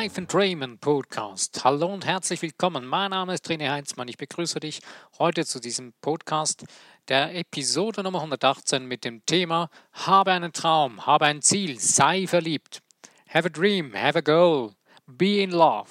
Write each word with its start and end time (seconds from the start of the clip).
Life 0.00 0.16
and 0.16 0.32
Dreamen 0.32 0.78
Podcast. 0.78 1.62
Hallo 1.62 1.92
und 1.92 2.06
herzlich 2.06 2.40
willkommen. 2.40 2.86
Mein 2.86 3.10
Name 3.10 3.34
ist 3.34 3.46
René 3.48 3.70
Heinzmann. 3.70 4.08
Ich 4.08 4.16
begrüße 4.16 4.58
dich 4.58 4.80
heute 5.18 5.44
zu 5.44 5.60
diesem 5.60 5.92
Podcast 6.00 6.64
der 7.08 7.34
Episode 7.34 8.02
Nummer 8.02 8.20
118 8.20 8.86
mit 8.86 9.04
dem 9.04 9.26
Thema 9.26 9.68
Habe 9.92 10.32
einen 10.32 10.54
Traum, 10.54 11.04
habe 11.04 11.26
ein 11.26 11.42
Ziel, 11.42 11.78
sei 11.78 12.26
verliebt. 12.26 12.80
Have 13.28 13.48
a 13.48 13.50
dream, 13.50 13.94
have 13.94 14.16
a 14.16 14.22
goal, 14.22 14.72
be 15.06 15.42
in 15.42 15.50
love. 15.50 15.90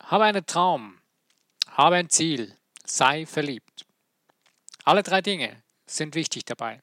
Habe 0.00 0.24
einen 0.24 0.46
Traum, 0.46 1.02
habe 1.68 1.96
ein 1.96 2.08
Ziel, 2.08 2.56
sei 2.86 3.26
verliebt. 3.26 3.84
Alle 4.84 5.02
drei 5.02 5.20
Dinge 5.20 5.62
sind 5.84 6.14
wichtig 6.14 6.46
dabei. 6.46 6.80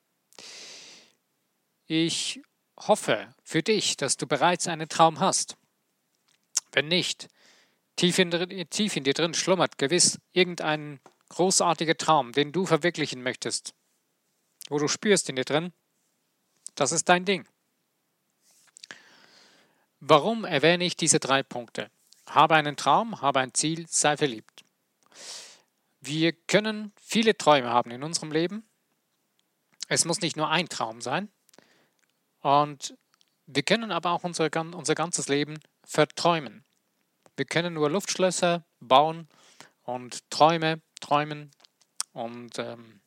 Ich 1.87 2.39
hoffe 2.87 3.33
für 3.43 3.61
dich, 3.61 3.97
dass 3.97 4.17
du 4.17 4.27
bereits 4.27 4.67
einen 4.67 4.89
Traum 4.89 5.19
hast. 5.19 5.57
Wenn 6.71 6.87
nicht, 6.87 7.27
tief 7.95 8.19
in, 8.19 8.31
tief 8.69 8.95
in 8.95 9.03
dir 9.03 9.13
drin 9.13 9.33
schlummert 9.33 9.77
gewiss 9.77 10.19
irgendein 10.31 10.99
großartiger 11.29 11.97
Traum, 11.97 12.31
den 12.31 12.51
du 12.51 12.65
verwirklichen 12.65 13.21
möchtest, 13.21 13.73
wo 14.69 14.79
du 14.79 14.87
spürst 14.87 15.29
in 15.29 15.35
dir 15.35 15.45
drin, 15.45 15.73
das 16.75 16.91
ist 16.91 17.09
dein 17.09 17.25
Ding. 17.25 17.47
Warum 19.99 20.45
erwähne 20.45 20.85
ich 20.85 20.95
diese 20.95 21.19
drei 21.19 21.43
Punkte? 21.43 21.91
Habe 22.27 22.55
einen 22.55 22.77
Traum, 22.77 23.21
habe 23.21 23.39
ein 23.39 23.53
Ziel, 23.53 23.85
sei 23.89 24.15
verliebt. 24.15 24.63
Wir 25.99 26.31
können 26.31 26.93
viele 26.95 27.37
Träume 27.37 27.69
haben 27.69 27.91
in 27.91 28.03
unserem 28.03 28.31
Leben. 28.31 28.63
Es 29.87 30.05
muss 30.05 30.21
nicht 30.21 30.37
nur 30.37 30.49
ein 30.49 30.69
Traum 30.69 31.01
sein. 31.01 31.29
Und 32.41 32.95
wir 33.45 33.63
können 33.63 33.91
aber 33.91 34.11
auch 34.11 34.23
unser, 34.23 34.49
unser 34.55 34.95
ganzes 34.95 35.27
Leben 35.27 35.59
verträumen. 35.83 36.63
Wir 37.35 37.45
können 37.45 37.73
nur 37.73 37.89
Luftschlösser 37.89 38.63
bauen 38.79 39.27
und 39.83 40.29
Träume 40.29 40.81
träumen 40.99 41.51
und 42.13 42.59
ähm, 42.59 43.01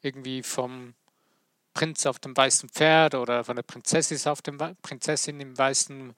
irgendwie 0.00 0.42
vom 0.42 0.94
Prinz 1.72 2.06
auf 2.06 2.18
dem 2.18 2.36
weißen 2.36 2.68
Pferd 2.68 3.14
oder 3.14 3.44
von 3.44 3.56
der 3.56 3.62
Prinzessin 3.62 4.30
auf 4.30 4.42
dem 4.42 4.58
Prinzessin 4.82 5.40
im 5.40 5.56
weißen 5.56 6.14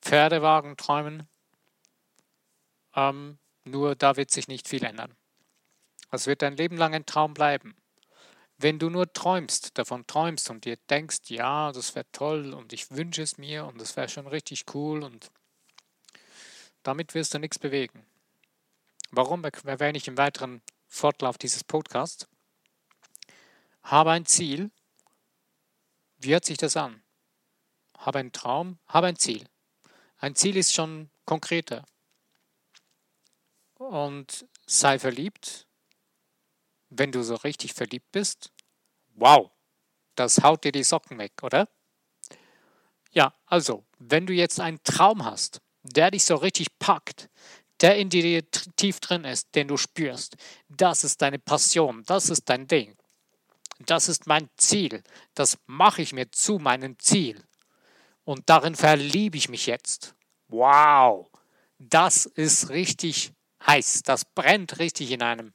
Pferdewagen 0.00 0.76
träumen. 0.76 1.28
Ähm, 2.94 3.38
nur 3.64 3.94
da 3.94 4.16
wird 4.16 4.30
sich 4.30 4.48
nicht 4.48 4.68
viel 4.68 4.84
ändern. 4.84 5.14
Es 6.10 6.26
wird 6.26 6.42
dein 6.42 6.56
Leben 6.56 6.76
lang 6.76 6.94
ein 6.94 7.06
Traum 7.06 7.34
bleiben. 7.34 7.76
Wenn 8.58 8.78
du 8.78 8.88
nur 8.88 9.12
träumst, 9.12 9.76
davon 9.76 10.06
träumst 10.06 10.48
und 10.48 10.64
dir 10.64 10.78
denkst, 10.88 11.28
ja, 11.28 11.72
das 11.72 11.94
wäre 11.94 12.06
toll 12.12 12.54
und 12.54 12.72
ich 12.72 12.90
wünsche 12.90 13.22
es 13.22 13.36
mir 13.36 13.66
und 13.66 13.78
das 13.80 13.96
wäre 13.96 14.08
schon 14.08 14.26
richtig 14.26 14.64
cool 14.74 15.02
und 15.02 15.30
damit 16.82 17.14
wirst 17.14 17.34
du 17.34 17.38
nichts 17.38 17.58
bewegen. 17.58 18.06
Warum 19.10 19.44
erwähne 19.44 19.98
ich 19.98 20.08
im 20.08 20.16
weiteren 20.16 20.62
Fortlauf 20.88 21.36
dieses 21.36 21.64
Podcasts? 21.64 22.26
Habe 23.82 24.12
ein 24.12 24.24
Ziel. 24.24 24.70
Wie 26.16 26.32
hört 26.32 26.44
sich 26.44 26.58
das 26.58 26.76
an? 26.76 27.02
Habe 27.98 28.20
einen 28.20 28.32
Traum, 28.32 28.78
habe 28.88 29.08
ein 29.08 29.16
Ziel. 29.16 29.46
Ein 30.18 30.34
Ziel 30.34 30.56
ist 30.56 30.72
schon 30.72 31.10
konkreter. 31.24 31.84
Und 33.74 34.46
sei 34.66 34.98
verliebt 34.98 35.65
wenn 36.90 37.12
du 37.12 37.22
so 37.22 37.34
richtig 37.36 37.74
verliebt 37.74 38.10
bist, 38.12 38.50
wow, 39.14 39.50
das 40.14 40.42
haut 40.42 40.64
dir 40.64 40.72
die 40.72 40.84
Socken 40.84 41.18
weg, 41.18 41.32
oder? 41.42 41.68
Ja, 43.12 43.34
also, 43.46 43.84
wenn 43.98 44.26
du 44.26 44.32
jetzt 44.32 44.60
einen 44.60 44.82
Traum 44.82 45.24
hast, 45.24 45.60
der 45.82 46.10
dich 46.10 46.24
so 46.24 46.36
richtig 46.36 46.78
packt, 46.78 47.30
der 47.80 47.96
in 47.96 48.08
dir 48.08 48.44
tief 48.76 49.00
drin 49.00 49.24
ist, 49.24 49.54
den 49.54 49.68
du 49.68 49.76
spürst, 49.76 50.36
das 50.68 51.04
ist 51.04 51.22
deine 51.22 51.38
Passion, 51.38 52.02
das 52.06 52.30
ist 52.30 52.48
dein 52.48 52.66
Ding. 52.66 52.96
Das 53.80 54.08
ist 54.08 54.26
mein 54.26 54.48
Ziel, 54.56 55.02
das 55.34 55.58
mache 55.66 56.00
ich 56.00 56.14
mir 56.14 56.30
zu 56.30 56.58
meinem 56.58 56.98
Ziel. 56.98 57.42
Und 58.24 58.48
darin 58.48 58.74
verliebe 58.74 59.36
ich 59.36 59.48
mich 59.48 59.66
jetzt. 59.66 60.14
Wow, 60.48 61.30
das 61.78 62.24
ist 62.24 62.70
richtig 62.70 63.32
heiß, 63.66 64.02
das 64.04 64.24
brennt 64.24 64.78
richtig 64.78 65.10
in 65.10 65.22
einem 65.22 65.52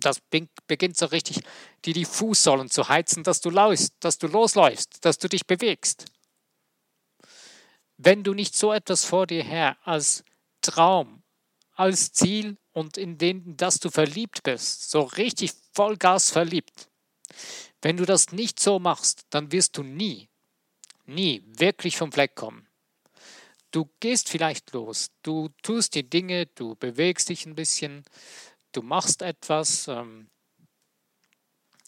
das 0.00 0.20
beginnt 0.66 0.96
so 0.96 1.06
richtig, 1.06 1.40
dir 1.84 1.94
die 1.94 2.04
Fußsohlen 2.04 2.70
zu 2.70 2.88
heizen, 2.88 3.22
dass 3.22 3.40
du 3.40 3.50
läufst, 3.50 3.94
dass 4.00 4.18
du 4.18 4.26
losläufst, 4.26 5.04
dass 5.04 5.18
du 5.18 5.28
dich 5.28 5.46
bewegst. 5.46 6.06
Wenn 7.96 8.24
du 8.24 8.34
nicht 8.34 8.56
so 8.56 8.72
etwas 8.72 9.04
vor 9.04 9.26
dir 9.26 9.42
her 9.42 9.76
als 9.82 10.24
Traum, 10.62 11.22
als 11.74 12.12
Ziel 12.12 12.58
und 12.72 12.96
in 12.96 13.18
den, 13.18 13.56
dass 13.56 13.78
du 13.78 13.90
verliebt 13.90 14.42
bist, 14.42 14.90
so 14.90 15.02
richtig 15.02 15.52
Vollgas 15.72 16.30
verliebt, 16.30 16.88
wenn 17.82 17.96
du 17.96 18.04
das 18.04 18.32
nicht 18.32 18.60
so 18.60 18.78
machst, 18.78 19.22
dann 19.30 19.52
wirst 19.52 19.76
du 19.76 19.82
nie, 19.82 20.28
nie 21.06 21.42
wirklich 21.46 21.96
vom 21.96 22.12
Fleck 22.12 22.34
kommen. 22.34 22.66
Du 23.70 23.88
gehst 24.00 24.28
vielleicht 24.28 24.72
los, 24.72 25.10
du 25.22 25.48
tust 25.62 25.94
die 25.94 26.08
Dinge, 26.08 26.46
du 26.46 26.74
bewegst 26.74 27.28
dich 27.28 27.46
ein 27.46 27.54
bisschen, 27.54 28.04
du 28.72 28.82
machst 28.82 29.22
etwas, 29.22 29.88
ähm, 29.88 30.28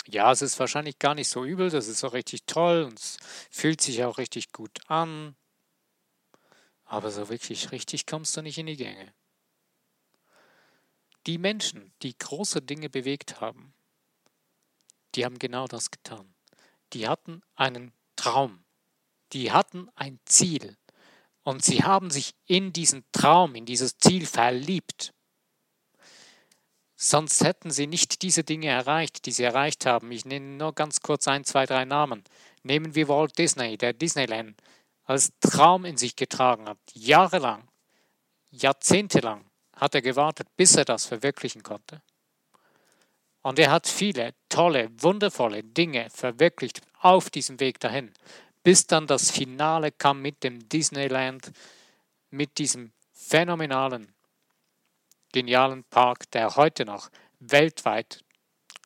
ja, 0.06 0.32
es 0.32 0.42
ist 0.42 0.58
wahrscheinlich 0.58 0.98
gar 0.98 1.14
nicht 1.14 1.28
so 1.28 1.44
übel, 1.44 1.70
das 1.70 1.88
ist 1.88 2.02
auch 2.04 2.12
richtig 2.12 2.44
toll 2.46 2.84
und 2.84 2.98
es 2.98 3.18
fühlt 3.50 3.80
sich 3.80 4.02
auch 4.04 4.18
richtig 4.18 4.52
gut 4.52 4.80
an, 4.88 5.36
aber 6.84 7.10
so 7.10 7.28
wirklich 7.28 7.72
richtig 7.72 8.06
kommst 8.06 8.36
du 8.36 8.42
nicht 8.42 8.58
in 8.58 8.66
die 8.66 8.76
Gänge. 8.76 9.14
Die 11.26 11.38
Menschen, 11.38 11.92
die 12.02 12.18
große 12.18 12.62
Dinge 12.62 12.90
bewegt 12.90 13.40
haben, 13.40 13.72
die 15.14 15.24
haben 15.24 15.38
genau 15.38 15.66
das 15.66 15.90
getan. 15.90 16.34
Die 16.92 17.06
hatten 17.06 17.42
einen 17.54 17.92
Traum, 18.16 18.64
die 19.32 19.52
hatten 19.52 19.88
ein 19.94 20.18
Ziel 20.24 20.76
und 21.42 21.64
sie 21.64 21.84
haben 21.84 22.10
sich 22.10 22.34
in 22.46 22.72
diesen 22.72 23.04
Traum, 23.12 23.54
in 23.54 23.66
dieses 23.66 23.96
Ziel 23.98 24.26
verliebt. 24.26 25.14
Sonst 27.04 27.42
hätten 27.42 27.72
sie 27.72 27.88
nicht 27.88 28.22
diese 28.22 28.44
Dinge 28.44 28.68
erreicht, 28.68 29.26
die 29.26 29.32
sie 29.32 29.42
erreicht 29.42 29.86
haben. 29.86 30.12
Ich 30.12 30.24
nenne 30.24 30.56
nur 30.56 30.72
ganz 30.72 31.00
kurz 31.00 31.26
ein, 31.26 31.42
zwei, 31.42 31.66
drei 31.66 31.84
Namen. 31.84 32.22
Nehmen 32.62 32.94
wir 32.94 33.08
Walt 33.08 33.36
Disney, 33.36 33.76
der 33.76 33.92
Disneyland 33.92 34.54
als 35.02 35.32
Traum 35.40 35.84
in 35.84 35.96
sich 35.96 36.14
getragen 36.14 36.68
hat. 36.68 36.78
Jahrelang, 36.92 37.66
jahrzehntelang 38.50 39.44
hat 39.74 39.96
er 39.96 40.02
gewartet, 40.02 40.46
bis 40.56 40.76
er 40.76 40.84
das 40.84 41.06
verwirklichen 41.06 41.64
konnte. 41.64 42.02
Und 43.42 43.58
er 43.58 43.72
hat 43.72 43.88
viele 43.88 44.32
tolle, 44.48 44.88
wundervolle 44.96 45.64
Dinge 45.64 46.08
verwirklicht 46.08 46.82
auf 47.00 47.30
diesem 47.30 47.58
Weg 47.58 47.80
dahin, 47.80 48.12
bis 48.62 48.86
dann 48.86 49.08
das 49.08 49.32
Finale 49.32 49.90
kam 49.90 50.22
mit 50.22 50.44
dem 50.44 50.68
Disneyland, 50.68 51.50
mit 52.30 52.58
diesem 52.58 52.92
phänomenalen 53.12 54.14
genialen 55.32 55.84
Park, 55.84 56.30
der 56.30 56.56
heute 56.56 56.84
noch 56.84 57.10
weltweit 57.40 58.24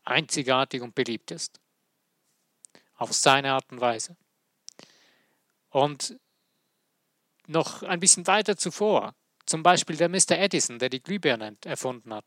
einzigartig 0.05 0.81
und 0.81 0.95
beliebt 0.95 1.31
ist. 1.31 1.61
Auf 2.95 3.13
seine 3.13 3.53
Art 3.53 3.71
und 3.71 3.81
Weise. 3.81 4.17
Und 5.69 6.19
noch 7.47 7.83
ein 7.83 8.01
bisschen 8.01 8.27
weiter 8.27 8.57
zuvor, 8.57 9.15
zum 9.45 9.63
Beispiel 9.63 9.97
der 9.97 10.09
Mr. 10.09 10.39
Edison, 10.39 10.79
der 10.79 10.89
die 10.89 11.03
Glühbirne 11.03 11.57
erfunden 11.65 12.15
hat 12.15 12.25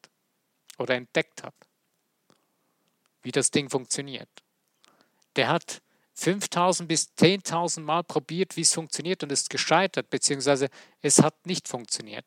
oder 0.78 0.96
entdeckt 0.96 1.44
hat, 1.44 1.56
wie 3.24 3.32
das 3.32 3.52
Ding 3.52 3.70
funktioniert. 3.70 4.30
Der 5.36 5.48
hat 5.48 5.82
5000 6.14 6.88
bis 6.88 7.10
10.000 7.18 7.82
Mal 7.82 8.04
probiert, 8.04 8.56
wie 8.56 8.62
es 8.62 8.74
funktioniert 8.74 9.24
und 9.24 9.32
ist 9.32 9.50
gescheitert, 9.50 10.10
beziehungsweise 10.10 10.70
es 11.02 11.22
hat 11.22 11.46
nicht 11.46 11.68
funktioniert 11.68 12.26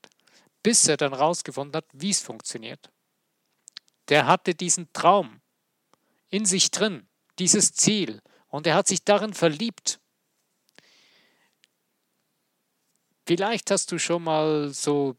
bis 0.63 0.87
er 0.89 0.97
dann 0.97 1.15
rausgefunden 1.15 1.77
hat, 1.77 1.87
wie 1.93 2.11
es 2.11 2.21
funktioniert. 2.21 2.91
Der 4.09 4.27
hatte 4.27 4.55
diesen 4.55 4.93
Traum 4.93 5.41
in 6.29 6.45
sich 6.45 6.71
drin, 6.71 7.09
dieses 7.39 7.73
Ziel, 7.73 8.21
und 8.49 8.67
er 8.67 8.75
hat 8.75 8.87
sich 8.87 9.05
darin 9.05 9.33
verliebt. 9.33 9.99
Vielleicht 13.27 13.71
hast 13.71 13.91
du 13.93 13.99
schon 13.99 14.23
mal 14.23 14.71
so 14.71 15.17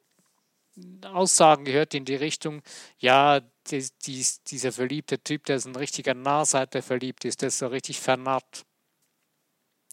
Aussagen 1.04 1.66
gehört 1.66 1.94
in 1.94 2.06
die 2.06 2.16
Richtung, 2.16 2.62
ja, 2.98 3.42
die, 3.68 3.88
die, 4.06 4.26
dieser 4.48 4.72
verliebte 4.72 5.20
Typ, 5.20 5.46
der 5.46 5.58
ist 5.58 5.66
ein 5.66 5.76
richtiger 5.76 6.14
Nahseiter 6.14 6.82
verliebt 6.82 7.26
ist, 7.26 7.42
der 7.42 7.48
ist 7.48 7.60
so 7.60 7.68
richtig 7.68 8.00
vernarrt. 8.00 8.66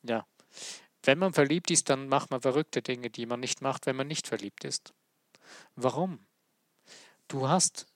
Ja, 0.02 0.26
wenn 1.02 1.18
man 1.18 1.32
verliebt 1.32 1.70
ist, 1.70 1.88
dann 1.88 2.08
macht 2.08 2.30
man 2.30 2.40
verrückte 2.40 2.82
Dinge, 2.82 3.10
die 3.10 3.26
man 3.26 3.40
nicht 3.40 3.62
macht, 3.62 3.86
wenn 3.86 3.96
man 3.96 4.06
nicht 4.06 4.26
verliebt 4.26 4.64
ist. 4.64 4.92
Warum? 5.76 6.26
Du 7.28 7.48
hast 7.48 7.86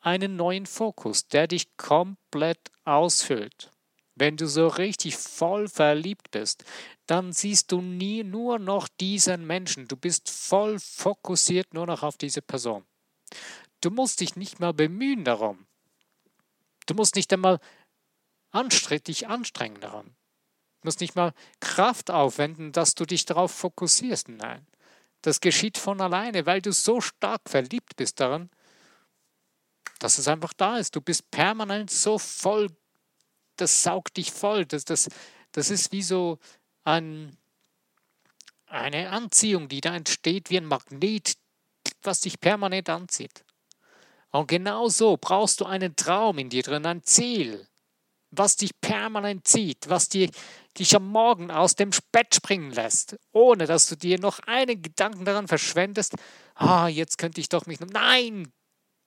einen 0.00 0.36
neuen 0.36 0.66
Fokus, 0.66 1.28
der 1.28 1.46
dich 1.48 1.76
komplett 1.76 2.70
ausfüllt. 2.84 3.70
wenn 4.20 4.36
du 4.36 4.46
so 4.48 4.66
richtig 4.66 5.16
voll 5.16 5.68
verliebt 5.68 6.30
bist, 6.30 6.64
dann 7.06 7.32
siehst 7.32 7.70
du 7.72 7.80
nie 7.80 8.24
nur 8.24 8.58
noch 8.58 8.88
diesen 9.00 9.46
Menschen. 9.46 9.86
Du 9.86 9.96
bist 9.96 10.28
voll 10.28 10.78
fokussiert 10.80 11.72
nur 11.72 11.86
noch 11.86 12.02
auf 12.02 12.16
diese 12.16 12.42
Person. 12.42 12.84
Du 13.80 13.90
musst 13.90 14.20
dich 14.20 14.36
nicht 14.36 14.58
mal 14.58 14.74
bemühen 14.74 15.24
darum. 15.24 15.66
Du 16.86 16.94
musst 16.94 17.14
nicht 17.14 17.32
einmal 17.32 17.60
dich 19.06 19.28
anstrengen 19.28 19.80
darum. 19.80 20.06
Du 20.80 20.86
musst 20.86 21.00
nicht 21.00 21.14
mal 21.14 21.32
Kraft 21.60 22.10
aufwenden, 22.10 22.72
dass 22.72 22.94
du 22.94 23.04
dich 23.04 23.24
darauf 23.24 23.52
fokussierst. 23.52 24.28
Nein. 24.28 24.66
Das 25.22 25.40
geschieht 25.40 25.78
von 25.78 26.00
alleine, 26.00 26.46
weil 26.46 26.62
du 26.62 26.72
so 26.72 27.00
stark 27.00 27.42
verliebt 27.48 27.96
bist 27.96 28.20
daran, 28.20 28.50
dass 29.98 30.18
es 30.18 30.28
einfach 30.28 30.52
da 30.52 30.78
ist. 30.78 30.94
Du 30.94 31.00
bist 31.00 31.30
permanent 31.30 31.90
so 31.90 32.18
voll, 32.18 32.68
das 33.56 33.82
saugt 33.82 34.16
dich 34.16 34.30
voll. 34.30 34.64
Das, 34.64 34.84
das, 34.84 35.08
das 35.52 35.70
ist 35.70 35.90
wie 35.92 36.02
so 36.02 36.38
ein, 36.84 37.36
eine 38.66 39.10
Anziehung, 39.10 39.68
die 39.68 39.80
da 39.80 39.94
entsteht, 39.94 40.50
wie 40.50 40.58
ein 40.58 40.66
Magnet, 40.66 41.34
was 42.02 42.20
dich 42.20 42.38
permanent 42.38 42.88
anzieht. 42.88 43.44
Und 44.30 44.46
genau 44.46 44.88
so 44.88 45.16
brauchst 45.16 45.60
du 45.60 45.64
einen 45.64 45.96
Traum 45.96 46.38
in 46.38 46.50
dir 46.50 46.62
drin, 46.62 46.86
ein 46.86 47.02
Ziel, 47.02 47.66
was 48.30 48.56
dich 48.56 48.78
permanent 48.80 49.46
zieht, 49.46 49.88
was 49.88 50.08
dir, 50.08 50.30
dich 50.78 50.94
am 50.94 51.08
Morgen 51.08 51.50
aus 51.50 51.74
dem 51.74 51.90
Bett 52.12 52.34
springen 52.34 52.72
lässt, 52.72 53.16
ohne 53.32 53.66
dass 53.66 53.86
du 53.86 53.96
dir 53.96 54.18
noch 54.18 54.38
einen 54.40 54.82
Gedanken 54.82 55.24
daran 55.24 55.48
verschwendest, 55.48 56.14
ah, 56.54 56.88
jetzt 56.88 57.18
könnte 57.18 57.40
ich 57.40 57.48
doch 57.48 57.66
mich. 57.66 57.80
Nein, 57.80 58.52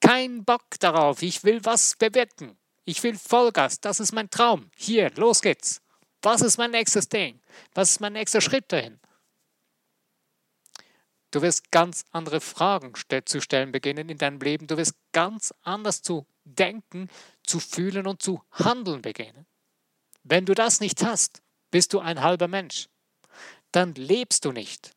kein 0.02 0.44
Bock 0.44 0.64
darauf. 0.80 1.22
Ich 1.22 1.44
will 1.44 1.64
was 1.64 1.96
bewirken. 1.98 2.58
Ich 2.84 3.04
will 3.04 3.18
Vollgas. 3.18 3.80
Das 3.80 4.00
ist 4.00 4.12
mein 4.12 4.30
Traum. 4.30 4.72
Hier, 4.76 5.12
los 5.16 5.42
geht's. 5.42 5.82
Was 6.22 6.42
ist 6.42 6.58
mein 6.58 6.72
nächstes 6.72 7.08
Ding? 7.08 7.40
Was 7.74 7.92
ist 7.92 8.02
mein 8.02 8.14
nächster 8.14 8.42
Schritt 8.42 8.72
dahin? 8.72 9.00
Du 11.32 11.42
wirst 11.42 11.72
ganz 11.72 12.04
andere 12.12 12.42
Fragen 12.42 12.94
zu 13.26 13.42
stellen 13.42 13.72
beginnen 13.72 14.10
in 14.10 14.18
deinem 14.18 14.40
Leben. 14.40 14.68
Du 14.68 14.78
wirst 14.78 14.96
ganz 15.14 15.54
anders 15.62 16.02
zu 16.02 16.26
denken, 16.44 17.10
zu 17.44 17.60
fühlen 17.60 18.08
und 18.08 18.22
zu 18.22 18.42
handeln 18.52 19.02
beginnen. 19.02 19.46
Wenn 20.24 20.46
du 20.46 20.54
das 20.54 20.80
nicht 20.80 21.04
hast, 21.04 21.42
bist 21.72 21.94
du 21.94 22.00
ein 22.00 22.22
halber 22.22 22.48
Mensch. 22.48 22.88
Dann 23.72 23.94
lebst 23.96 24.46
du 24.46 24.52
nicht. 24.52 24.92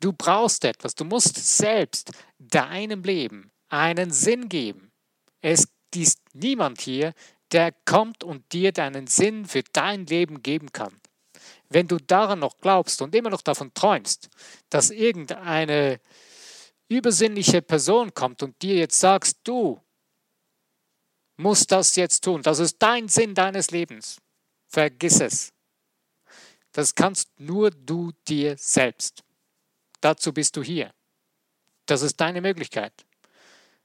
Du 0.00 0.12
brauchst 0.12 0.64
etwas. 0.64 0.94
Du 0.94 1.04
musst 1.04 1.36
selbst 1.36 2.12
deinem 2.38 3.02
Leben 3.02 3.50
einen 3.68 4.10
Sinn 4.10 4.48
geben. 4.48 4.92
Es 5.40 5.68
ist 5.94 6.20
niemand 6.34 6.80
hier, 6.80 7.14
der 7.52 7.72
kommt 7.84 8.24
und 8.24 8.52
dir 8.52 8.72
deinen 8.72 9.06
Sinn 9.06 9.46
für 9.46 9.62
dein 9.72 10.06
Leben 10.06 10.42
geben 10.42 10.72
kann. 10.72 11.00
Wenn 11.68 11.88
du 11.88 11.98
daran 11.98 12.40
noch 12.40 12.58
glaubst 12.58 13.02
und 13.02 13.14
immer 13.14 13.30
noch 13.30 13.42
davon 13.42 13.72
träumst, 13.74 14.28
dass 14.68 14.90
irgendeine 14.90 16.00
übersinnliche 16.88 17.62
Person 17.62 18.12
kommt 18.14 18.42
und 18.42 18.60
dir 18.62 18.76
jetzt 18.76 18.98
sagst, 18.98 19.38
du 19.44 19.80
musst 21.36 21.72
das 21.72 21.96
jetzt 21.96 22.24
tun, 22.24 22.42
das 22.42 22.58
ist 22.58 22.76
dein 22.78 23.08
Sinn 23.08 23.34
deines 23.34 23.70
Lebens, 23.70 24.18
vergiss 24.68 25.20
es. 25.20 25.52
Das 26.72 26.94
kannst 26.94 27.28
nur 27.38 27.70
du 27.70 28.12
dir 28.28 28.56
selbst. 28.58 29.24
Dazu 30.00 30.32
bist 30.32 30.56
du 30.56 30.62
hier. 30.62 30.92
Das 31.86 32.02
ist 32.02 32.20
deine 32.20 32.40
Möglichkeit. 32.40 32.92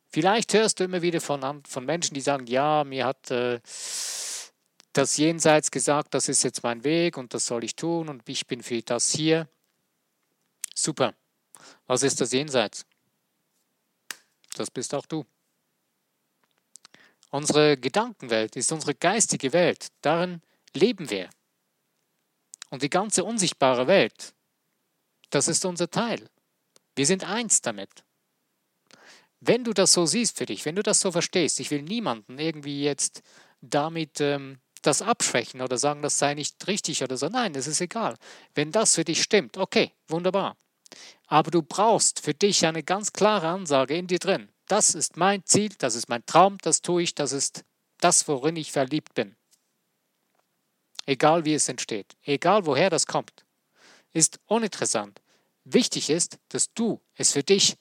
Vielleicht 0.10 0.54
hörst 0.54 0.80
du 0.80 0.84
immer 0.84 1.02
wieder 1.02 1.22
von, 1.22 1.64
von 1.64 1.86
Menschen, 1.86 2.16
die 2.16 2.22
sagen, 2.22 2.48
ja, 2.48 2.84
mir 2.84 3.06
hat 3.06 3.32
äh, 3.32 3.62
das 4.92 5.16
Jenseits 5.16 5.72
gesagt, 5.72 6.14
das 6.14 6.28
ist 6.28 6.44
jetzt 6.44 6.64
mein 6.64 6.84
Weg 6.84 7.16
und 7.16 7.34
das 7.34 7.46
soll 7.46 7.64
ich 7.64 7.78
tun 7.78 8.10
und 8.10 8.28
ich 8.28 8.46
bin 8.46 8.62
für 8.62 8.82
das 8.82 9.12
hier. 9.12 9.48
Super. 10.76 11.14
Was 11.88 12.04
ist 12.04 12.20
das 12.20 12.34
Jenseits? 12.34 12.86
Das 14.56 14.70
bist 14.72 14.94
auch 14.94 15.06
du. 15.06 15.26
Unsere 17.30 17.78
Gedankenwelt 17.78 18.56
ist 18.58 18.72
unsere 18.72 18.94
geistige 18.94 19.54
Welt. 19.54 19.88
Darin 20.02 20.42
leben 20.74 21.10
wir. 21.10 21.30
Und 22.70 22.84
die 22.84 22.90
ganze 22.90 23.24
unsichtbare 23.24 23.88
Welt, 23.88 24.34
das 25.30 25.48
ist 25.48 25.66
unser 25.66 25.90
Teil. 25.90 26.30
Wir 26.96 27.06
sind 27.06 27.24
eins 27.24 27.62
damit. 27.62 27.90
Wenn 29.40 29.64
du 29.64 29.74
das 29.74 29.94
so 29.94 30.06
siehst 30.06 30.38
für 30.38 30.46
dich, 30.46 30.66
wenn 30.66 30.76
du 30.76 30.84
das 30.84 31.00
so 31.00 31.12
verstehst, 31.12 31.60
ich 31.60 31.72
will 31.72 31.82
niemanden 31.82 32.38
irgendwie 32.38 32.84
jetzt 32.84 33.24
damit 33.62 34.22
ähm, 34.22 34.60
das 34.82 35.02
abschwächen 35.02 35.62
oder 35.62 35.78
sagen, 35.78 36.02
das 36.02 36.20
sei 36.20 36.34
nicht 36.34 36.68
richtig 36.68 37.04
oder 37.04 37.18
so. 37.18 37.28
Nein, 37.28 37.54
das 37.54 37.68
ist 37.68 37.82
egal. 37.82 38.18
Wenn 38.54 38.72
das 38.72 38.96
für 38.96 39.04
dich 39.04 39.22
stimmt, 39.22 39.58
okay, 39.58 39.94
wunderbar. 40.08 40.58
Aber 41.28 41.52
du 41.52 41.62
brauchst 41.62 42.20
für 42.20 42.34
dich 42.34 42.66
eine 42.66 42.84
ganz 42.84 43.14
klare 43.14 43.48
Ansage 43.48 43.96
in 43.96 44.08
dir 44.08 44.20
drin. 44.20 44.50
Das 44.68 44.96
ist 44.96 45.18
mein 45.18 45.46
Ziel, 45.46 45.72
das 45.78 45.96
ist 45.96 46.10
mein 46.10 46.26
Traum, 46.26 46.58
das 46.62 46.82
tue 46.82 47.04
ich, 47.04 47.16
das 47.16 47.32
ist 47.32 47.64
das, 48.00 48.28
worin 48.28 48.56
ich 48.56 48.72
verliebt 48.72 49.14
bin. 49.14 49.36
Egal 51.06 51.46
wie 51.46 51.54
es 51.54 51.68
entsteht, 51.68 52.16
egal 52.24 52.66
woher 52.66 52.90
das 52.90 53.06
kommt 53.06 53.46
ist 54.14 54.40
uninteressant. 54.46 55.22
Wichtig 55.64 56.10
ist, 56.10 56.40
dass 56.50 56.74
du 56.74 57.02
es 57.16 57.34
für 57.34 57.44
dich 57.44 57.78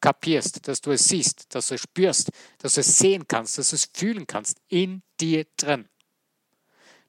kapierst, 0.00 0.66
dass 0.68 0.80
du 0.80 0.92
es 0.92 1.04
siehst, 1.04 1.54
dass 1.54 1.68
du 1.68 1.74
es 1.74 1.80
spürst, 1.80 2.30
dass 2.58 2.74
du 2.74 2.80
es 2.80 2.98
sehen 2.98 3.26
kannst, 3.28 3.58
dass 3.58 3.70
du 3.70 3.76
es 3.76 3.90
fühlen 3.92 4.26
kannst, 4.26 4.58
in 4.68 5.02
dir 5.20 5.46
drin. 5.56 5.88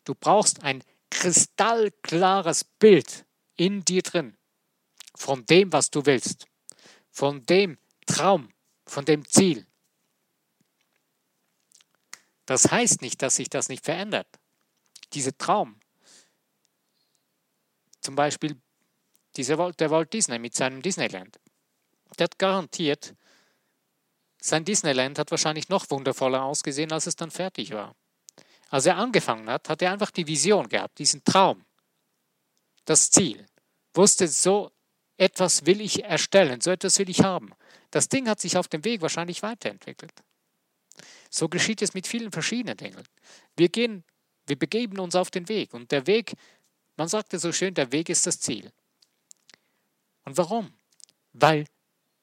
Du 0.05 0.15
brauchst 0.15 0.63
ein 0.63 0.83
kristallklares 1.11 2.63
Bild 2.63 3.25
in 3.55 3.85
dir 3.85 4.01
drin 4.01 4.37
von 5.19 5.45
dem, 5.45 5.71
was 5.73 5.91
du 5.91 6.05
willst, 6.05 6.47
von 7.11 7.45
dem 7.45 7.77
Traum, 8.05 8.53
von 8.85 9.03
dem 9.03 9.27
Ziel. 9.27 9.67
Das 12.45 12.71
heißt 12.71 13.01
nicht, 13.01 13.21
dass 13.21 13.35
sich 13.35 13.49
das 13.49 13.67
nicht 13.67 13.83
verändert. 13.83 14.27
Dieser 15.13 15.37
Traum, 15.37 15.77
zum 17.99 18.15
Beispiel 18.15 18.59
dieser, 19.35 19.71
der 19.73 19.91
Walt 19.91 20.13
Disney 20.13 20.39
mit 20.39 20.55
seinem 20.55 20.81
Disneyland. 20.81 21.37
Der 22.17 22.23
hat 22.23 22.39
garantiert, 22.39 23.13
sein 24.41 24.63
Disneyland 24.63 25.19
hat 25.19 25.31
wahrscheinlich 25.31 25.67
noch 25.67 25.89
wundervoller 25.91 26.43
ausgesehen, 26.43 26.93
als 26.93 27.07
es 27.07 27.17
dann 27.17 27.29
fertig 27.29 27.71
war. 27.71 27.93
Als 28.69 28.85
er 28.85 28.95
angefangen 28.95 29.49
hat, 29.49 29.67
hat 29.67 29.81
er 29.81 29.91
einfach 29.91 30.11
die 30.11 30.27
Vision 30.27 30.69
gehabt, 30.69 30.97
diesen 30.97 31.23
Traum, 31.25 31.65
das 32.85 33.11
Ziel. 33.11 33.45
Wusste, 33.93 34.27
so 34.29 34.71
etwas 35.19 35.65
will 35.65 35.81
ich 35.81 36.03
erstellen, 36.03 36.61
so 36.61 36.71
etwas 36.71 36.97
will 36.99 37.09
ich 37.09 37.21
haben. 37.21 37.51
Das 37.91 38.09
Ding 38.09 38.27
hat 38.27 38.39
sich 38.39 38.57
auf 38.57 38.67
dem 38.67 38.83
Weg 38.85 39.01
wahrscheinlich 39.01 39.41
weiterentwickelt. 39.43 40.13
So 41.29 41.47
geschieht 41.47 41.81
es 41.81 41.93
mit 41.93 42.07
vielen 42.07 42.31
verschiedenen 42.31 42.77
Dingen. 42.77 43.03
Wir 43.55 43.69
gehen, 43.69 44.03
wir 44.47 44.57
begeben 44.57 44.99
uns 44.99 45.15
auf 45.15 45.31
den 45.31 45.47
Weg 45.49 45.73
und 45.73 45.91
der 45.91 46.07
Weg 46.07 46.35
man 46.99 47.07
sagte 47.07 47.39
so 47.39 47.53
schön, 47.53 47.73
der 47.73 47.93
Weg 47.93 48.09
ist 48.09 48.27
das 48.27 48.41
Ziel. 48.41 48.73
Und 50.25 50.35
warum? 50.35 50.73
Weil 51.31 51.65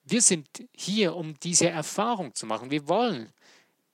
wir 0.05 0.21
sind 0.21 0.47
hier, 0.77 1.17
um 1.17 1.41
diese 1.41 1.71
Erfahrung 1.71 2.35
zu 2.35 2.45
machen. 2.45 2.71
Wir 2.71 2.87
wollen 2.87 3.33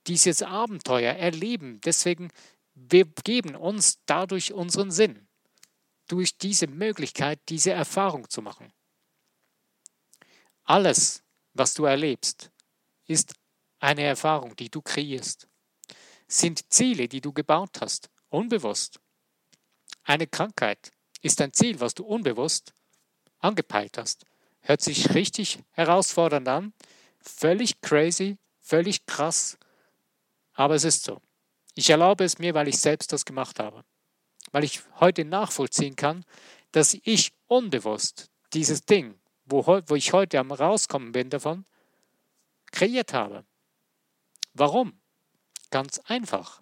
dieses 0.07 0.43
Abenteuer 0.43 1.13
erleben. 1.13 1.79
Deswegen, 1.85 2.31
wir 2.75 3.05
geben 3.23 3.55
uns 3.55 3.99
dadurch 4.05 4.51
unseren 4.51 4.91
Sinn, 4.91 5.25
durch 6.09 6.37
diese 6.37 6.67
Möglichkeit, 6.67 7.39
diese 7.47 7.71
Erfahrung 7.71 8.29
zu 8.29 8.41
machen. 8.41 8.69
Alles, 10.63 11.23
was 11.53 11.73
du 11.73 11.85
erlebst, 11.85 12.51
ist 13.05 13.33
eine 13.79 14.03
Erfahrung, 14.03 14.55
die 14.55 14.69
du 14.69 14.81
kreierst, 14.81 15.47
sind 16.27 16.71
Ziele, 16.71 17.07
die 17.07 17.21
du 17.21 17.33
gebaut 17.33 17.81
hast, 17.81 18.09
unbewusst. 18.29 18.99
Eine 20.03 20.27
Krankheit 20.27 20.91
ist 21.21 21.41
ein 21.41 21.53
Ziel, 21.53 21.79
was 21.79 21.93
du 21.93 22.05
unbewusst 22.05 22.73
angepeilt 23.39 23.97
hast. 23.97 24.25
Hört 24.61 24.81
sich 24.81 25.13
richtig 25.13 25.59
herausfordernd 25.71 26.47
an, 26.47 26.73
völlig 27.19 27.81
crazy, 27.81 28.37
völlig 28.59 29.05
krass, 29.05 29.57
aber 30.53 30.75
es 30.75 30.85
ist 30.85 31.03
so. 31.03 31.21
Ich 31.75 31.89
erlaube 31.89 32.23
es 32.23 32.37
mir, 32.39 32.53
weil 32.53 32.67
ich 32.67 32.79
selbst 32.79 33.11
das 33.11 33.25
gemacht 33.25 33.59
habe. 33.59 33.83
Weil 34.51 34.63
ich 34.63 34.81
heute 34.99 35.25
nachvollziehen 35.25 35.95
kann, 35.95 36.23
dass 36.71 36.95
ich 37.03 37.33
unbewusst 37.47 38.29
dieses 38.53 38.85
Ding, 38.85 39.19
wo, 39.45 39.65
wo 39.65 39.95
ich 39.95 40.13
heute 40.13 40.39
am 40.39 40.51
rauskommen 40.51 41.11
bin 41.11 41.29
davon, 41.29 41.65
kreiert 42.71 43.13
habe. 43.13 43.45
Warum? 44.53 44.99
Ganz 45.69 45.99
einfach. 46.05 46.61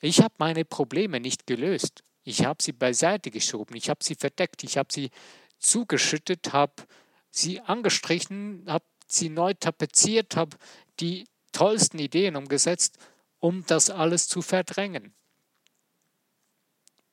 Ich 0.00 0.20
habe 0.20 0.34
meine 0.38 0.64
Probleme 0.64 1.20
nicht 1.20 1.46
gelöst. 1.46 2.02
Ich 2.24 2.44
habe 2.44 2.62
sie 2.62 2.72
beiseite 2.72 3.30
geschoben, 3.30 3.76
ich 3.76 3.90
habe 3.90 4.02
sie 4.04 4.14
verdeckt, 4.14 4.62
ich 4.62 4.78
habe 4.78 4.92
sie 4.92 5.10
zugeschüttet, 5.58 6.52
habe 6.52 6.74
sie 7.30 7.60
angestrichen, 7.60 8.64
habe 8.68 8.84
sie 9.08 9.28
neu 9.28 9.54
tapeziert, 9.54 10.36
habe 10.36 10.56
die 11.00 11.26
tollsten 11.52 11.98
Ideen 11.98 12.36
umgesetzt, 12.36 12.98
um 13.38 13.64
das 13.66 13.90
alles 13.90 14.28
zu 14.28 14.42
verdrängen. 14.42 15.14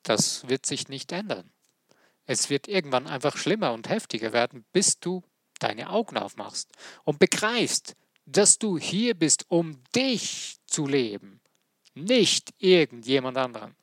das 0.04 0.48
wird 0.48 0.66
sich 0.66 0.88
nicht 0.88 1.12
ändern. 1.12 1.52
Es 2.30 2.52
wird 2.52 2.68
irgendwann 2.68 3.08
einfach 3.08 3.38
schlimmer 3.38 3.74
und 3.74 3.90
heftiger 3.90 4.34
werden, 4.34 4.64
bis 4.72 5.00
du 5.00 5.24
deine 5.58 5.90
Augen 5.90 6.16
aufmachst 6.16 6.72
und 7.04 7.18
begreifst, 7.18 7.96
dass 8.28 8.60
du 8.60 8.78
hier 8.78 9.16
bist, 9.16 9.46
um 9.50 9.82
dich 9.96 10.58
zu 10.68 10.86
leben, 10.86 11.42
nicht 11.96 12.54
irgendjemand 12.60 13.36
anderen, 13.36 13.76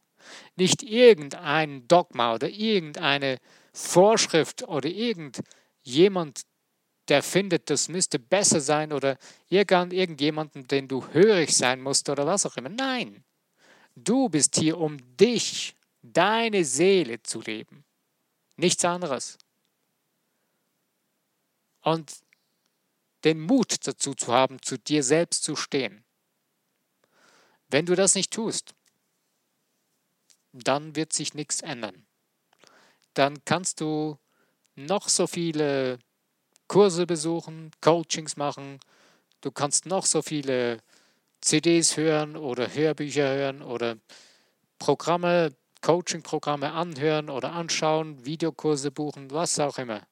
nicht 0.54 0.84
irgendein 0.84 1.88
Dogma 1.88 2.34
oder 2.34 2.48
irgendeine 2.48 3.38
Vorschrift 3.72 4.62
oder 4.62 4.88
irgendjemand, 4.88 6.42
der 7.08 7.24
findet, 7.24 7.68
das 7.68 7.88
müsste 7.88 8.20
besser 8.20 8.60
sein 8.60 8.92
oder 8.92 9.18
irgendjemanden, 9.48 10.68
den 10.68 10.86
du 10.86 11.04
hörig 11.08 11.56
sein 11.56 11.80
musst 11.82 12.08
oder 12.08 12.24
was 12.28 12.46
auch 12.46 12.56
immer. 12.56 12.68
Nein, 12.68 13.24
du 13.96 14.28
bist 14.28 14.54
hier, 14.54 14.78
um 14.78 14.98
dich, 15.16 15.74
deine 16.00 16.64
Seele 16.64 17.20
zu 17.24 17.40
leben. 17.40 17.85
Nichts 18.56 18.84
anderes. 18.84 19.38
Und 21.82 22.12
den 23.24 23.40
Mut 23.40 23.86
dazu 23.86 24.14
zu 24.14 24.32
haben, 24.32 24.62
zu 24.62 24.78
dir 24.78 25.02
selbst 25.02 25.44
zu 25.44 25.56
stehen. 25.56 26.04
Wenn 27.68 27.86
du 27.86 27.94
das 27.94 28.14
nicht 28.14 28.32
tust, 28.32 28.74
dann 30.52 30.96
wird 30.96 31.12
sich 31.12 31.34
nichts 31.34 31.60
ändern. 31.60 32.06
Dann 33.14 33.44
kannst 33.44 33.80
du 33.80 34.18
noch 34.74 35.08
so 35.08 35.26
viele 35.26 35.98
Kurse 36.68 37.06
besuchen, 37.06 37.70
Coachings 37.80 38.36
machen, 38.36 38.80
du 39.40 39.50
kannst 39.50 39.86
noch 39.86 40.04
so 40.04 40.22
viele 40.22 40.82
CDs 41.40 41.96
hören 41.96 42.36
oder 42.36 42.72
Hörbücher 42.72 43.28
hören 43.28 43.62
oder 43.62 43.96
Programme, 44.78 45.54
Coaching-Programme 45.86 46.72
anhören 46.72 47.30
oder 47.30 47.52
anschauen, 47.52 48.24
Videokurse 48.24 48.90
buchen, 48.90 49.30
was 49.30 49.56
auch 49.60 49.78
immer. 49.78 50.04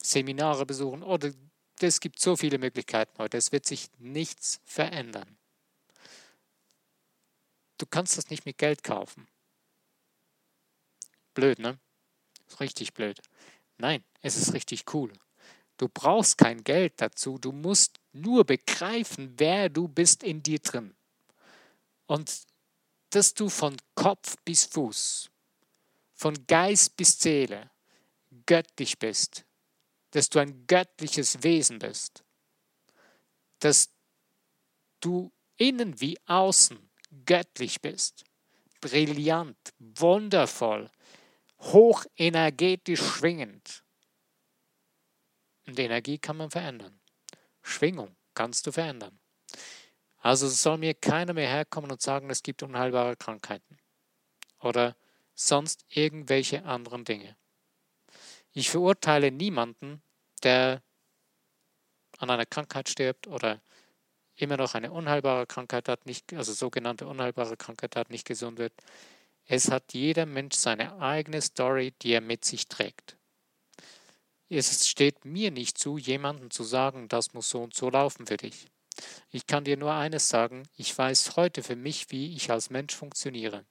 Seminare 0.00 0.64
besuchen 0.64 1.02
oder 1.02 1.32
es 1.80 1.98
gibt 1.98 2.20
so 2.20 2.36
viele 2.36 2.58
Möglichkeiten 2.58 3.18
heute. 3.18 3.38
Es 3.38 3.50
wird 3.50 3.66
sich 3.66 3.90
nichts 3.98 4.60
verändern. 4.64 5.36
Du 7.76 7.86
kannst 7.86 8.16
das 8.16 8.30
nicht 8.30 8.46
mit 8.46 8.56
Geld 8.56 8.84
kaufen. 8.84 9.26
Blöd, 11.34 11.58
ne? 11.58 11.80
Richtig 12.60 12.94
blöd. 12.94 13.20
Nein, 13.78 14.04
es 14.20 14.36
ist 14.36 14.54
richtig 14.54 14.94
cool. 14.94 15.12
Du 15.76 15.88
brauchst 15.88 16.38
kein 16.38 16.62
Geld 16.62 16.92
dazu, 16.98 17.36
du 17.36 17.50
musst 17.50 17.98
nur 18.12 18.44
begreifen, 18.44 19.34
wer 19.38 19.68
du 19.68 19.88
bist 19.88 20.22
in 20.22 20.40
dir 20.40 20.60
drin. 20.60 20.94
Und 22.06 22.46
dass 23.12 23.34
du 23.34 23.48
von 23.50 23.76
Kopf 23.94 24.36
bis 24.44 24.64
Fuß, 24.64 25.30
von 26.14 26.34
Geist 26.46 26.96
bis 26.96 27.18
Seele 27.18 27.70
göttlich 28.46 28.98
bist, 28.98 29.44
dass 30.12 30.30
du 30.30 30.38
ein 30.38 30.66
göttliches 30.66 31.42
Wesen 31.42 31.78
bist, 31.78 32.24
dass 33.58 33.90
du 35.00 35.30
innen 35.56 36.00
wie 36.00 36.18
außen 36.26 36.90
göttlich 37.26 37.82
bist, 37.82 38.24
brillant, 38.80 39.58
wundervoll, 39.78 40.90
hochenergetisch 41.58 43.02
schwingend. 43.02 43.84
Und 45.66 45.78
Energie 45.78 46.18
kann 46.18 46.38
man 46.38 46.50
verändern. 46.50 46.98
Schwingung 47.62 48.16
kannst 48.32 48.66
du 48.66 48.72
verändern. 48.72 49.21
Also 50.22 50.48
soll 50.48 50.78
mir 50.78 50.94
keiner 50.94 51.32
mehr 51.32 51.48
herkommen 51.48 51.90
und 51.90 52.00
sagen, 52.00 52.30
es 52.30 52.44
gibt 52.44 52.62
unheilbare 52.62 53.16
Krankheiten 53.16 53.76
oder 54.60 54.94
sonst 55.34 55.84
irgendwelche 55.88 56.64
anderen 56.64 57.04
Dinge. 57.04 57.36
Ich 58.52 58.70
verurteile 58.70 59.32
niemanden, 59.32 60.00
der 60.44 60.80
an 62.18 62.30
einer 62.30 62.46
Krankheit 62.46 62.88
stirbt 62.88 63.26
oder 63.26 63.60
immer 64.36 64.56
noch 64.56 64.76
eine 64.76 64.92
unheilbare 64.92 65.46
Krankheit 65.46 65.88
hat, 65.88 66.06
nicht, 66.06 66.32
also 66.34 66.52
sogenannte 66.52 67.08
unheilbare 67.08 67.56
Krankheit 67.56 67.96
hat, 67.96 68.10
nicht 68.10 68.24
gesund 68.24 68.58
wird. 68.58 68.74
Es 69.44 69.72
hat 69.72 69.92
jeder 69.92 70.24
Mensch 70.24 70.54
seine 70.54 71.00
eigene 71.00 71.42
Story, 71.42 71.94
die 72.00 72.12
er 72.12 72.20
mit 72.20 72.44
sich 72.44 72.68
trägt. 72.68 73.16
Es 74.48 74.86
steht 74.88 75.24
mir 75.24 75.50
nicht 75.50 75.78
zu, 75.78 75.98
jemandem 75.98 76.50
zu 76.52 76.62
sagen, 76.62 77.08
das 77.08 77.34
muss 77.34 77.50
so 77.50 77.64
und 77.64 77.74
so 77.74 77.90
laufen 77.90 78.26
für 78.26 78.36
dich. 78.36 78.71
Ich 79.30 79.46
kann 79.46 79.64
dir 79.64 79.76
nur 79.76 79.92
eines 79.92 80.28
sagen, 80.28 80.64
ich 80.76 80.96
weiß 80.96 81.36
heute 81.36 81.62
für 81.62 81.76
mich, 81.76 82.10
wie 82.10 82.34
ich 82.34 82.50
als 82.50 82.70
Mensch 82.70 82.94
funktioniere. 82.94 83.64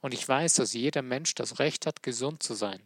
Und 0.00 0.14
ich 0.14 0.26
weiß, 0.26 0.54
dass 0.54 0.72
jeder 0.72 1.02
Mensch 1.02 1.34
das 1.34 1.58
Recht 1.58 1.86
hat, 1.86 2.02
gesund 2.02 2.42
zu 2.42 2.54
sein. 2.54 2.82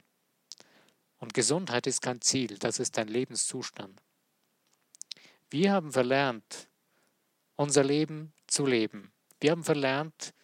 Und 1.18 1.34
Gesundheit 1.34 1.86
ist 1.86 2.02
kein 2.02 2.20
Ziel, 2.20 2.58
das 2.58 2.78
ist 2.78 2.98
ein 2.98 3.08
Lebenszustand. 3.08 4.02
Wir 5.48 5.72
haben 5.72 5.92
verlernt, 5.92 6.68
unser 7.54 7.84
Leben 7.84 8.32
zu 8.46 8.66
leben. 8.66 9.12
Wir 9.40 9.52
haben 9.52 9.64
verlernt, 9.64 10.34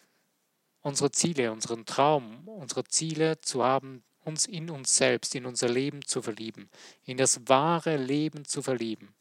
unsere 0.81 1.11
Ziele, 1.11 1.51
unseren 1.51 1.85
Traum, 1.85 2.47
unsere 2.47 2.83
Ziele 2.85 3.39
zu 3.41 3.63
haben, 3.63 4.03
uns 4.21 4.45
in 4.45 4.69
uns 4.69 4.95
selbst, 4.95 5.35
in 5.35 5.45
unser 5.45 5.69
Leben 5.69 6.05
zu 6.05 6.21
verlieben, 6.21 6.69
in 7.03 7.17
das 7.17 7.47
wahre 7.47 7.97
Leben 7.97 8.45
zu 8.45 8.61
verlieben. 8.61 9.13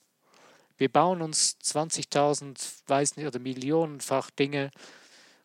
Wir 0.83 0.91
bauen 0.91 1.23
uns 1.23 1.59
20.000, 1.62 2.83
weiß 2.89 3.17
nicht, 3.17 3.29
oder 3.29 3.39
millionenfach 3.39 4.33
Dinge 4.33 4.73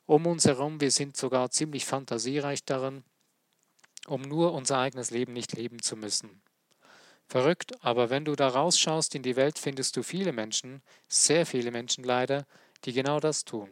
um 0.07 0.25
uns 0.25 0.45
herum. 0.45 0.81
Wir 0.81 0.89
sind 0.89 1.15
sogar 1.15 1.51
ziemlich 1.51 1.85
fantasiereich 1.85 2.65
darin 2.65 3.03
um 4.07 4.23
nur 4.23 4.53
unser 4.53 4.79
eigenes 4.79 5.11
Leben 5.11 5.33
nicht 5.33 5.53
leben 5.53 5.79
zu 5.79 5.95
müssen. 5.95 6.41
Verrückt, 7.27 7.73
aber 7.85 8.09
wenn 8.09 8.25
du 8.25 8.35
da 8.35 8.47
rausschaust 8.47 9.13
in 9.13 9.21
die 9.21 9.35
Welt, 9.35 9.59
findest 9.59 9.95
du 9.95 10.01
viele 10.01 10.31
Menschen, 10.31 10.81
sehr 11.07 11.45
viele 11.45 11.69
Menschen 11.69 12.03
leider, 12.03 12.47
die 12.85 12.93
genau 12.93 13.19
das 13.19 13.45
tun. 13.45 13.69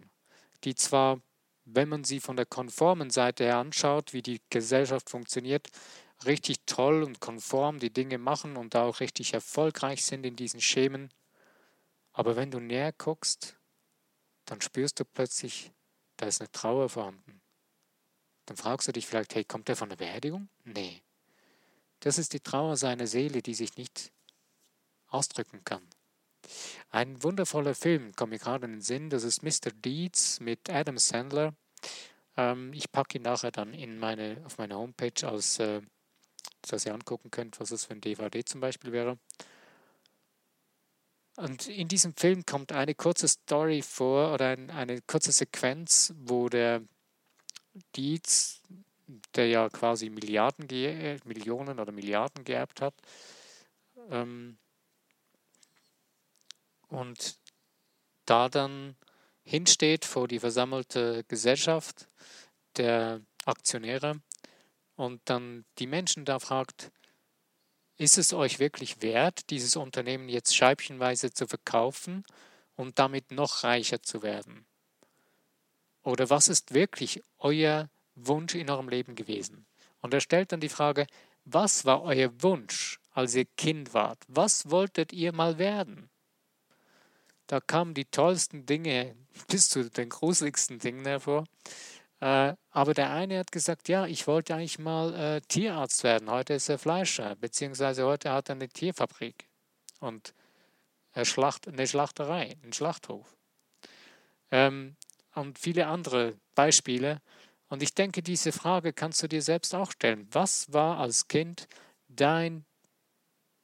Die 0.65 0.75
zwar, 0.75 1.19
wenn 1.63 1.89
man 1.89 2.03
sie 2.03 2.19
von 2.19 2.35
der 2.35 2.45
konformen 2.45 3.09
Seite 3.09 3.45
her 3.45 3.57
anschaut, 3.57 4.13
wie 4.13 4.21
die 4.21 4.39
Gesellschaft 4.51 5.09
funktioniert, 5.09 5.69
richtig 6.27 6.57
toll 6.67 7.01
und 7.01 7.21
konform 7.21 7.79
die 7.79 7.91
Dinge 7.91 8.19
machen 8.19 8.55
und 8.55 8.75
auch 8.75 8.99
richtig 8.99 9.33
erfolgreich 9.33 10.05
sind 10.05 10.27
in 10.27 10.35
diesen 10.35 10.61
Schemen. 10.61 11.09
Aber 12.15 12.37
wenn 12.37 12.49
du 12.49 12.61
näher 12.61 12.93
guckst, 12.93 13.57
dann 14.45 14.61
spürst 14.61 15.01
du 15.01 15.05
plötzlich, 15.05 15.73
da 16.15 16.25
ist 16.25 16.39
eine 16.39 16.49
Trauer 16.49 16.87
vorhanden. 16.87 17.41
Dann 18.45 18.55
fragst 18.55 18.87
du 18.87 18.93
dich 18.93 19.05
vielleicht, 19.05 19.35
hey, 19.35 19.43
kommt 19.43 19.67
der 19.67 19.75
von 19.75 19.89
der 19.89 19.97
Beerdigung? 19.97 20.47
Nee. 20.63 21.03
Das 21.99 22.17
ist 22.17 22.31
die 22.31 22.39
Trauer 22.39 22.77
seiner 22.77 23.05
Seele, 23.05 23.41
die 23.41 23.53
sich 23.53 23.75
nicht 23.75 24.13
ausdrücken 25.07 25.65
kann. 25.65 25.85
Ein 26.89 27.21
wundervoller 27.21 27.75
Film 27.75 28.15
kommt 28.15 28.31
mir 28.31 28.39
gerade 28.39 28.65
in 28.65 28.73
den 28.73 28.81
Sinn, 28.81 29.09
das 29.09 29.23
ist 29.23 29.43
Mr. 29.43 29.71
Deeds 29.73 30.39
mit 30.39 30.69
Adam 30.69 30.97
Sandler. 30.97 31.53
Ähm, 32.37 32.71
ich 32.71 32.93
packe 32.93 33.17
ihn 33.17 33.23
nachher 33.23 33.51
dann 33.51 33.73
in 33.73 33.99
meine, 33.99 34.41
auf 34.45 34.57
meine 34.57 34.75
Homepage, 34.75 35.27
als, 35.27 35.59
äh, 35.59 35.81
dass 36.61 36.85
ihr 36.85 36.93
angucken 36.93 37.29
könnt, 37.29 37.59
was 37.59 37.71
es 37.71 37.83
für 37.83 37.93
ein 37.93 38.01
DVD 38.01 38.45
zum 38.45 38.61
Beispiel 38.61 38.93
wäre. 38.93 39.17
Und 41.35 41.67
in 41.67 41.87
diesem 41.87 42.15
Film 42.15 42.45
kommt 42.45 42.71
eine 42.71 42.95
kurze 42.95 43.27
Story 43.27 43.81
vor 43.81 44.33
oder 44.33 44.49
ein, 44.49 44.69
eine 44.69 45.01
kurze 45.01 45.31
Sequenz, 45.31 46.13
wo 46.17 46.47
der 46.47 46.81
Dietz, 47.95 48.61
der 49.35 49.47
ja 49.47 49.69
quasi 49.69 50.09
Milliarden, 50.09 50.67
Millionen 51.25 51.79
oder 51.79 51.91
Milliarden 51.91 52.43
geerbt 52.45 52.81
hat, 52.81 52.93
ähm, 54.09 54.57
und 56.87 57.37
da 58.25 58.47
dann 58.49 58.95
hinsteht 59.43 60.05
vor 60.05 60.27
die 60.27 60.39
versammelte 60.39 61.23
Gesellschaft 61.27 62.07
der 62.77 63.21
Aktionäre 63.45 64.21
und 64.95 65.21
dann 65.25 65.65
die 65.77 65.87
Menschen 65.87 66.25
da 66.25 66.39
fragt, 66.39 66.91
ist 67.97 68.17
es 68.17 68.33
euch 68.33 68.59
wirklich 68.59 69.01
wert, 69.01 69.49
dieses 69.49 69.75
Unternehmen 69.75 70.29
jetzt 70.29 70.55
scheibchenweise 70.55 71.31
zu 71.31 71.47
verkaufen 71.47 72.25
und 72.75 72.99
damit 72.99 73.31
noch 73.31 73.63
reicher 73.63 74.01
zu 74.01 74.21
werden? 74.21 74.65
Oder 76.03 76.29
was 76.29 76.49
ist 76.49 76.73
wirklich 76.73 77.23
euer 77.39 77.89
Wunsch 78.15 78.55
in 78.55 78.69
eurem 78.69 78.89
Leben 78.89 79.15
gewesen? 79.15 79.65
Und 80.01 80.13
er 80.13 80.21
stellt 80.21 80.51
dann 80.51 80.59
die 80.59 80.69
Frage, 80.69 81.07
was 81.45 81.85
war 81.85 82.03
euer 82.03 82.31
Wunsch, 82.41 82.99
als 83.11 83.33
ihr 83.35 83.45
Kind 83.57 83.93
wart? 83.93 84.19
Was 84.27 84.69
wolltet 84.69 85.13
ihr 85.13 85.33
mal 85.33 85.57
werden? 85.57 86.09
Da 87.47 87.59
kamen 87.59 87.93
die 87.93 88.05
tollsten 88.05 88.65
Dinge 88.65 89.15
bis 89.47 89.69
zu 89.69 89.89
den 89.89 90.09
gruseligsten 90.09 90.79
Dingen 90.79 91.05
hervor. 91.05 91.45
Äh, 92.25 92.55
aber 92.71 92.95
der 92.95 93.11
eine 93.11 93.37
hat 93.37 93.51
gesagt, 93.51 93.87
ja, 93.87 94.07
ich 94.07 94.25
wollte 94.25 94.55
eigentlich 94.55 94.79
mal 94.79 95.13
äh, 95.13 95.41
Tierarzt 95.41 96.03
werden. 96.03 96.31
Heute 96.31 96.55
ist 96.55 96.67
er 96.69 96.79
Fleischer, 96.79 97.35
beziehungsweise 97.35 98.03
heute 98.03 98.31
hat 98.31 98.49
er 98.49 98.55
eine 98.55 98.67
Tierfabrik 98.67 99.47
und 99.99 100.33
eine, 101.13 101.25
Schlacht, 101.25 101.67
eine 101.67 101.85
Schlachterei, 101.85 102.57
einen 102.63 102.73
Schlachthof. 102.73 103.37
Ähm, 104.49 104.95
und 105.35 105.59
viele 105.59 105.85
andere 105.85 106.33
Beispiele. 106.55 107.21
Und 107.67 107.83
ich 107.83 107.93
denke, 107.93 108.23
diese 108.23 108.51
Frage 108.51 108.91
kannst 108.91 109.21
du 109.21 109.27
dir 109.27 109.43
selbst 109.43 109.75
auch 109.75 109.91
stellen. 109.91 110.27
Was 110.31 110.73
war 110.73 110.97
als 110.97 111.27
Kind 111.27 111.67
dein 112.07 112.65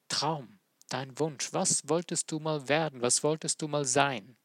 Traum, 0.08 0.60
dein 0.90 1.18
Wunsch? 1.18 1.52
Was 1.52 1.90
wolltest 1.90 2.32
du 2.32 2.40
mal 2.40 2.70
werden? 2.70 3.02
Was 3.02 3.24
wolltest 3.24 3.60
du 3.64 3.68
mal 3.68 3.86
sein? 3.86 4.38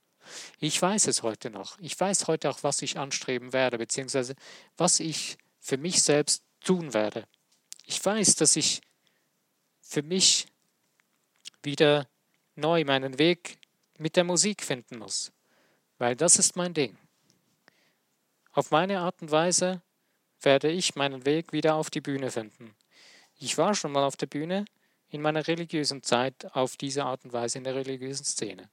Ich 0.58 0.80
weiß 0.80 1.06
es 1.06 1.22
heute 1.22 1.50
noch. 1.50 1.78
Ich 1.80 1.98
weiß 1.98 2.26
heute 2.26 2.50
auch, 2.50 2.62
was 2.62 2.82
ich 2.82 2.98
anstreben 2.98 3.52
werde, 3.52 3.78
beziehungsweise 3.78 4.34
was 4.76 5.00
ich 5.00 5.38
für 5.60 5.76
mich 5.76 6.02
selbst 6.02 6.42
tun 6.64 6.94
werde. 6.94 7.26
Ich 7.84 8.04
weiß, 8.04 8.34
dass 8.36 8.56
ich 8.56 8.80
für 9.80 10.02
mich 10.02 10.46
wieder 11.62 12.08
neu 12.54 12.84
meinen 12.84 13.18
Weg 13.18 13.58
mit 13.98 14.16
der 14.16 14.24
Musik 14.24 14.62
finden 14.62 14.98
muss, 14.98 15.32
weil 15.98 16.16
das 16.16 16.38
ist 16.38 16.56
mein 16.56 16.74
Ding. 16.74 16.96
Auf 18.52 18.70
meine 18.70 19.00
Art 19.00 19.20
und 19.22 19.30
Weise 19.30 19.82
werde 20.40 20.70
ich 20.70 20.96
meinen 20.96 21.26
Weg 21.26 21.52
wieder 21.52 21.74
auf 21.74 21.90
die 21.90 22.00
Bühne 22.00 22.30
finden. 22.30 22.74
Ich 23.38 23.58
war 23.58 23.74
schon 23.74 23.92
mal 23.92 24.04
auf 24.04 24.16
der 24.16 24.26
Bühne 24.26 24.64
in 25.08 25.22
meiner 25.22 25.46
religiösen 25.46 26.02
Zeit 26.02 26.54
auf 26.54 26.76
diese 26.76 27.04
Art 27.04 27.24
und 27.24 27.32
Weise 27.32 27.58
in 27.58 27.64
der 27.64 27.74
religiösen 27.74 28.24
Szene. 28.24 28.68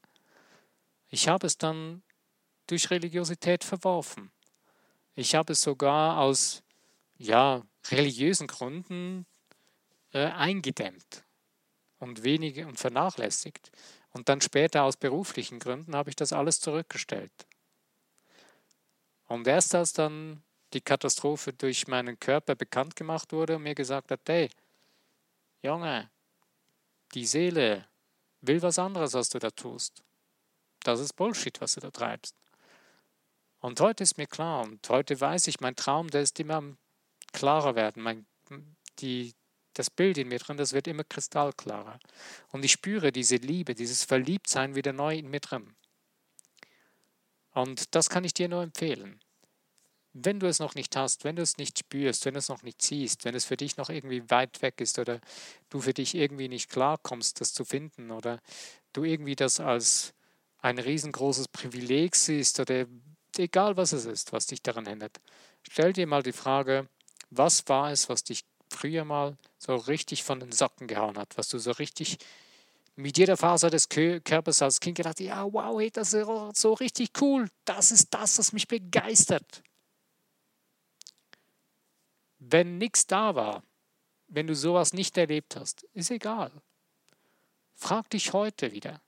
Ich 1.13 1.27
habe 1.27 1.46
es 1.46 1.60
dann 1.60 2.01
durch 2.65 2.89
Religiosität 2.89 3.63
verworfen. 3.63 4.32
Ich 5.13 5.36
habe 5.36 5.53
es 5.53 5.62
sogar 5.62 6.17
aus 6.17 6.63
ja, 7.20 7.62
religiösen 7.91 8.48
Gründen 8.48 9.27
äh, 10.12 10.25
eingedämmt 10.25 11.24
und 12.00 12.24
wenige 12.24 12.65
und 12.65 12.79
vernachlässigt. 12.79 13.70
Und 14.10 14.27
dann 14.27 14.41
später 14.41 14.82
aus 14.82 14.98
beruflichen 14.98 15.60
Gründen 15.60 15.96
habe 15.96 16.10
ich 16.10 16.15
das 16.15 16.34
alles 16.34 16.60
zurückgestellt. 16.60 17.46
Und 19.27 19.46
erst 19.46 19.75
als 19.75 19.93
dann 19.93 20.41
die 20.74 20.82
Katastrophe 20.82 21.53
durch 21.53 21.88
meinen 21.88 22.20
Körper 22.20 22.55
bekannt 22.55 22.96
gemacht 22.96 23.32
wurde 23.34 23.58
und 23.58 23.62
mir 23.62 23.75
gesagt 23.75 24.10
hat, 24.10 24.22
hey, 24.25 24.50
Junge, 25.62 26.10
die 27.13 27.27
Seele 27.27 27.88
will 28.41 28.63
was 28.63 28.79
anderes, 28.79 29.13
was 29.13 29.29
du 29.29 29.38
da 29.38 29.51
tust. 29.51 30.03
Das 30.84 31.00
ist 31.00 31.13
Bullshit, 31.13 31.60
was 31.62 31.75
du 31.75 31.80
da 31.80 31.92
treibst. 31.92 32.36
Und 33.60 33.80
heute 33.80 34.04
ist 34.04 34.18
mir 34.18 34.28
klar 34.28 34.63
und 34.63 34.88
heute 34.90 35.20
weiß 35.20 35.48
ich, 35.48 35.62
mein 35.62 35.75
Traum, 35.75 36.10
der 36.10 36.22
ist 36.22 36.40
immer 36.40 36.62
klarer 37.32 37.75
werden. 37.75 38.04
Mein, 38.04 38.25
die, 39.00 39.34
das 39.74 39.90
Bild 39.90 40.18
in 40.18 40.28
mir 40.28 40.40
drin, 40.40 40.58
das 40.58 40.74
wird 40.74 40.88
immer 40.88 41.06
kristallklarer. 41.06 42.00
Und 42.52 42.66
ich 42.66 42.74
spüre 42.74 43.13
diese 43.13 43.38
Liebe, 43.38 43.74
dieses 43.74 44.04
Verliebtsein 44.04 44.75
wieder 44.75 44.92
neu 44.92 45.16
in 45.18 45.30
mir 45.30 45.40
drin. 45.40 45.75
Und 47.52 47.96
das 47.96 48.10
kann 48.10 48.24
ich 48.24 48.34
dir 48.34 48.50
nur 48.50 48.63
empfehlen. 48.63 49.20
Wenn 50.12 50.40
du 50.40 50.48
es 50.48 50.60
noch 50.60 50.75
nicht 50.75 50.96
hast, 50.96 51.24
wenn 51.24 51.38
du 51.38 51.42
es 51.42 51.58
nicht 51.58 51.80
spürst, 51.80 52.25
wenn 52.25 52.34
du 52.34 52.40
es 52.40 52.50
noch 52.50 52.63
nicht 52.63 52.82
siehst, 52.82 53.25
wenn 53.25 53.34
es 53.34 53.46
für 53.46 53.58
dich 53.58 53.78
noch 53.78 53.90
irgendwie 53.90 54.30
weit 54.30 54.62
weg 54.62 54.82
ist 54.82 55.00
oder 55.00 55.20
du 55.70 55.80
für 55.80 55.94
dich 55.94 56.13
irgendwie 56.16 56.50
nicht 56.50 56.70
klarkommst, 56.70 57.42
das 57.42 57.54
zu 57.54 57.66
finden 57.66 58.12
oder 58.12 58.40
du 58.92 59.06
irgendwie 59.06 59.36
das 59.36 59.60
als 59.60 60.13
ein 60.63 60.79
riesengroßes 60.79 61.50
Privileg 61.50 62.15
siehst 62.15 62.60
oder 62.60 62.86
egal 63.38 63.75
was 63.77 63.91
es 63.91 64.05
ist, 64.05 64.32
was 64.32 64.48
dich 64.48 64.63
daran 64.63 64.88
hindert, 64.88 65.20
stell 65.62 65.91
dir 65.93 66.08
mal 66.08 66.24
die 66.24 66.32
Frage, 66.32 66.88
was 67.29 67.67
war 67.67 67.91
es, 67.91 68.08
was 68.10 68.24
dich 68.24 68.46
früher 68.70 69.03
mal 69.03 69.38
so 69.60 69.75
richtig 69.75 70.24
von 70.24 70.39
den 70.39 70.51
Socken 70.51 70.88
gehauen 70.88 71.17
hat, 71.17 71.38
was 71.38 71.50
du 71.50 71.60
so 71.60 71.72
richtig 71.72 72.17
mit 72.96 73.17
jeder 73.17 73.36
Faser 73.36 73.70
des 73.70 73.89
Körpers 73.89 74.62
als 74.62 74.79
Kind 74.79 74.98
gedacht, 74.98 75.20
ja, 75.20 75.51
wow, 75.51 75.79
hey, 75.79 75.92
das 75.92 76.14
ist 76.14 76.27
so 76.55 76.74
richtig 76.74 77.09
cool, 77.20 77.50
das 77.66 77.92
ist 77.92 78.14
das, 78.14 78.38
was 78.38 78.53
mich 78.53 78.68
begeistert. 78.68 79.64
Wenn 82.40 82.77
nichts 82.77 83.05
da 83.05 83.35
war, 83.35 83.64
wenn 84.27 84.48
du 84.48 84.55
sowas 84.55 84.94
nicht 84.94 85.18
erlebt 85.18 85.55
hast, 85.55 85.83
ist 85.94 86.11
egal. 86.11 86.51
Frag 87.75 88.09
dich 88.11 88.31
heute 88.31 88.72
wieder, 88.72 89.01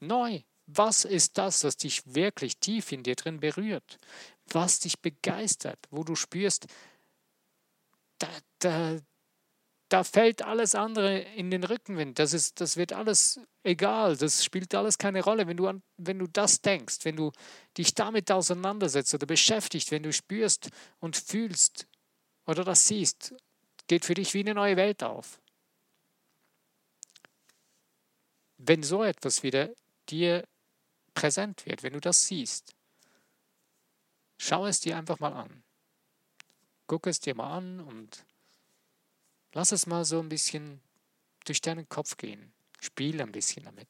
neu, 0.00 0.42
was 0.66 1.04
ist 1.04 1.38
das, 1.38 1.64
was 1.64 1.76
dich 1.76 2.02
wirklich 2.06 2.58
tief 2.58 2.92
in 2.92 3.02
dir 3.02 3.14
drin 3.14 3.40
berührt, 3.40 3.98
was 4.46 4.80
dich 4.80 5.00
begeistert, 5.00 5.78
wo 5.90 6.04
du 6.04 6.14
spürst, 6.14 6.66
da, 8.18 8.28
da, 8.58 8.98
da 9.88 10.04
fällt 10.04 10.42
alles 10.42 10.74
andere 10.74 11.18
in 11.20 11.50
den 11.50 11.62
Rückenwind. 11.62 12.18
Das, 12.18 12.32
ist, 12.32 12.60
das 12.60 12.76
wird 12.76 12.92
alles 12.92 13.40
egal. 13.62 14.16
Das 14.16 14.44
spielt 14.44 14.74
alles 14.74 14.98
keine 14.98 15.22
Rolle. 15.22 15.46
Wenn 15.46 15.56
du, 15.56 15.68
an, 15.68 15.82
wenn 15.96 16.18
du 16.18 16.26
das 16.26 16.60
denkst, 16.60 17.04
wenn 17.04 17.16
du 17.16 17.30
dich 17.76 17.94
damit 17.94 18.32
auseinandersetzt 18.32 19.14
oder 19.14 19.26
beschäftigt, 19.26 19.90
wenn 19.90 20.02
du 20.02 20.12
spürst 20.12 20.70
und 20.98 21.16
fühlst 21.16 21.86
oder 22.46 22.64
das 22.64 22.88
siehst, 22.88 23.34
geht 23.86 24.04
für 24.04 24.14
dich 24.14 24.34
wie 24.34 24.40
eine 24.40 24.54
neue 24.54 24.76
Welt 24.76 25.04
auf. 25.04 25.40
Wenn 28.58 28.82
so 28.82 29.04
etwas 29.04 29.42
wieder 29.42 29.70
dir 30.08 30.44
präsent 31.16 31.64
wird, 31.66 31.82
wenn 31.82 31.94
du 31.94 32.00
das 32.00 32.26
siehst, 32.26 32.76
schau 34.38 34.66
es 34.66 34.80
dir 34.80 34.96
einfach 34.96 35.18
mal 35.18 35.32
an. 35.32 35.64
Guck 36.86 37.08
es 37.08 37.18
dir 37.18 37.34
mal 37.34 37.56
an 37.56 37.80
und 37.80 38.24
lass 39.52 39.72
es 39.72 39.86
mal 39.86 40.04
so 40.04 40.20
ein 40.20 40.28
bisschen 40.28 40.80
durch 41.46 41.62
deinen 41.62 41.88
Kopf 41.88 42.16
gehen. 42.18 42.52
Spiel 42.80 43.20
ein 43.20 43.32
bisschen 43.32 43.64
damit. 43.64 43.88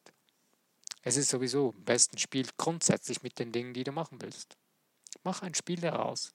Es 1.02 1.16
ist 1.16 1.28
sowieso 1.28 1.74
am 1.76 1.84
besten, 1.84 2.16
spiel 2.16 2.48
grundsätzlich 2.56 3.22
mit 3.22 3.38
den 3.38 3.52
Dingen, 3.52 3.74
die 3.74 3.84
du 3.84 3.92
machen 3.92 4.22
willst. 4.22 4.56
Mach 5.24 5.42
ein 5.42 5.54
Spiel 5.54 5.80
daraus. 5.80 6.32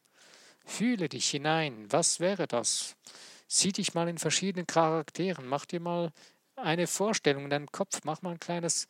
Fühle 0.66 1.08
dich 1.08 1.30
hinein. 1.30 1.92
Was 1.92 2.20
wäre 2.20 2.48
das? 2.48 2.96
Sieh 3.48 3.72
dich 3.72 3.94
mal 3.94 4.10
in 4.10 4.18
verschiedenen 4.18 4.68
Charakteren. 4.68 5.48
Mach 5.48 5.66
dir 5.66 5.80
mal 5.80 6.12
eine 6.56 6.88
Vorstellung 6.88 7.46
in 7.46 7.50
deinem 7.50 7.72
Kopf. 7.72 8.02
Mach 8.04 8.22
mal 8.22 8.32
ein 8.32 8.40
kleines 8.40 8.88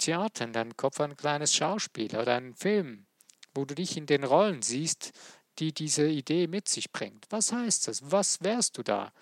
Theater 0.00 0.44
in 0.44 0.52
deinem 0.52 0.76
Kopf, 0.76 1.00
ein 1.00 1.16
kleines 1.16 1.54
Schauspiel 1.54 2.16
oder 2.16 2.36
einen 2.36 2.54
Film, 2.54 3.06
wo 3.54 3.64
du 3.64 3.74
dich 3.74 3.96
in 3.96 4.06
den 4.06 4.24
Rollen 4.24 4.62
siehst, 4.62 5.12
die 5.58 5.72
diese 5.72 6.08
Idee 6.08 6.46
mit 6.46 6.68
sich 6.68 6.90
bringt. 6.90 7.26
Was 7.30 7.52
heißt 7.52 7.88
das? 7.88 8.10
Was 8.10 8.42
wärst 8.42 8.78
du 8.78 8.82
da? 8.82 9.12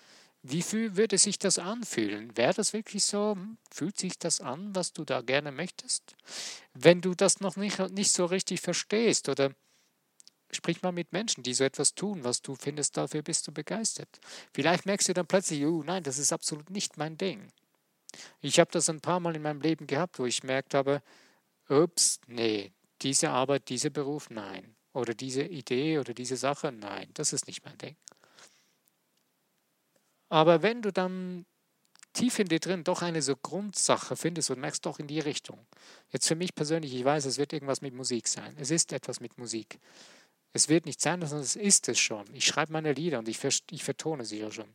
Wie 0.41 0.61
viel 0.61 0.95
würde 0.95 1.17
sich 1.17 1.37
das 1.37 1.59
anfühlen? 1.59 2.35
Wäre 2.37 2.53
das 2.53 2.71
wirklich 2.71 3.03
so? 3.03 3.33
Hm, 3.33 3.57
fühlt 3.69 3.99
sich 3.99 4.17
das 4.17 4.39
an, 4.39 4.73
was 4.73 4.93
du 4.93 5.03
da 5.03 5.21
gerne 5.21 5.51
möchtest? 5.51 6.15
Wenn 6.73 7.01
du 7.01 7.13
das 7.13 7.41
noch 7.41 7.57
nicht, 7.57 7.77
nicht 7.91 8.13
so 8.13 8.25
richtig 8.25 8.61
verstehst 8.61 9.27
oder 9.27 9.53
sprich 10.51 10.81
mal 10.81 10.93
mit 10.93 11.11
Menschen, 11.11 11.43
die 11.43 11.53
so 11.53 11.65
etwas 11.65 11.93
tun, 11.93 12.23
was 12.23 12.41
du 12.41 12.55
findest, 12.55 12.95
dafür 12.95 13.21
bist 13.21 13.47
du 13.47 13.51
begeistert. 13.51 14.19
Vielleicht 14.53 14.85
merkst 14.85 15.09
du 15.09 15.13
dann 15.13 15.27
plötzlich, 15.27 15.65
oh 15.65 15.83
nein, 15.83 16.03
das 16.03 16.17
ist 16.17 16.31
absolut 16.31 16.69
nicht 16.69 16.97
mein 16.97 17.17
Ding. 17.17 17.51
Ich 18.41 18.59
habe 18.59 18.71
das 18.71 18.89
ein 18.89 19.01
paar 19.01 19.19
Mal 19.19 19.35
in 19.35 19.41
meinem 19.41 19.61
Leben 19.61 19.87
gehabt, 19.87 20.19
wo 20.19 20.25
ich 20.25 20.41
gemerkt 20.41 20.73
habe, 20.73 21.01
ups, 21.69 22.19
nee, 22.27 22.71
diese 23.01 23.29
Arbeit, 23.29 23.69
dieser 23.69 23.89
Beruf, 23.89 24.29
nein 24.29 24.75
oder 24.93 25.13
diese 25.13 25.43
Idee 25.43 25.99
oder 25.99 26.13
diese 26.13 26.35
Sache, 26.35 26.71
nein, 26.71 27.09
das 27.13 27.33
ist 27.33 27.47
nicht 27.47 27.63
mein 27.63 27.77
Ding. 27.77 27.95
Aber 30.29 30.61
wenn 30.61 30.81
du 30.81 30.91
dann 30.91 31.45
tief 32.13 32.39
in 32.39 32.47
dir 32.47 32.59
drin 32.59 32.83
doch 32.83 33.01
eine 33.01 33.21
so 33.21 33.35
Grundsache 33.35 34.15
findest 34.15 34.49
und 34.49 34.59
merkst 34.59 34.85
doch 34.85 34.99
in 34.99 35.07
die 35.07 35.19
Richtung. 35.19 35.65
Jetzt 36.11 36.27
für 36.27 36.35
mich 36.35 36.53
persönlich, 36.55 36.93
ich 36.93 37.05
weiß, 37.05 37.25
es 37.25 37.37
wird 37.37 37.53
irgendwas 37.53 37.81
mit 37.81 37.93
Musik 37.93 38.27
sein. 38.27 38.55
Es 38.59 38.71
ist 38.71 38.91
etwas 38.91 39.19
mit 39.19 39.37
Musik. 39.37 39.79
Es 40.51 40.69
wird 40.69 40.85
nicht 40.85 40.99
sein, 40.99 41.21
sondern 41.21 41.41
es 41.41 41.55
ist 41.55 41.87
es 41.87 41.99
schon. 41.99 42.25
Ich 42.33 42.45
schreibe 42.45 42.73
meine 42.73 42.93
Lieder 42.93 43.19
und 43.19 43.27
ich, 43.27 43.39
ich 43.71 43.83
vertone 43.83 44.25
sie 44.25 44.39
ja 44.39 44.51
schon. 44.51 44.73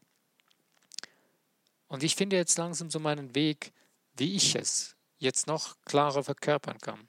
Und 1.94 2.02
ich 2.02 2.16
finde 2.16 2.34
jetzt 2.34 2.58
langsam 2.58 2.90
so 2.90 2.98
meinen 2.98 3.36
Weg, 3.36 3.72
wie 4.16 4.34
ich 4.34 4.56
es 4.56 4.96
jetzt 5.18 5.46
noch 5.46 5.76
klarer 5.84 6.24
verkörpern 6.24 6.78
kann. 6.78 7.06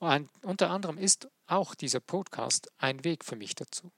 Und 0.00 0.28
unter 0.42 0.70
anderem 0.70 0.98
ist 0.98 1.28
auch 1.46 1.76
dieser 1.76 2.00
Podcast 2.00 2.68
ein 2.78 3.04
Weg 3.04 3.24
für 3.24 3.36
mich 3.36 3.54
dazu. 3.54 3.92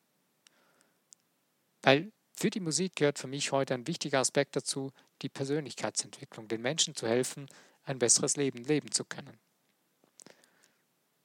Weil 1.80 2.12
für 2.34 2.50
die 2.50 2.60
Musik 2.60 2.96
gehört 2.96 3.18
für 3.18 3.28
mich 3.28 3.50
heute 3.50 3.72
ein 3.72 3.86
wichtiger 3.86 4.18
Aspekt 4.20 4.56
dazu, 4.56 4.92
die 5.22 5.30
Persönlichkeitsentwicklung, 5.30 6.48
den 6.48 6.60
Menschen 6.60 6.94
zu 6.94 7.06
helfen, 7.08 7.48
ein 7.84 7.98
besseres 7.98 8.36
Leben 8.36 8.64
leben 8.64 8.92
zu 8.92 9.06
können. 9.06 9.40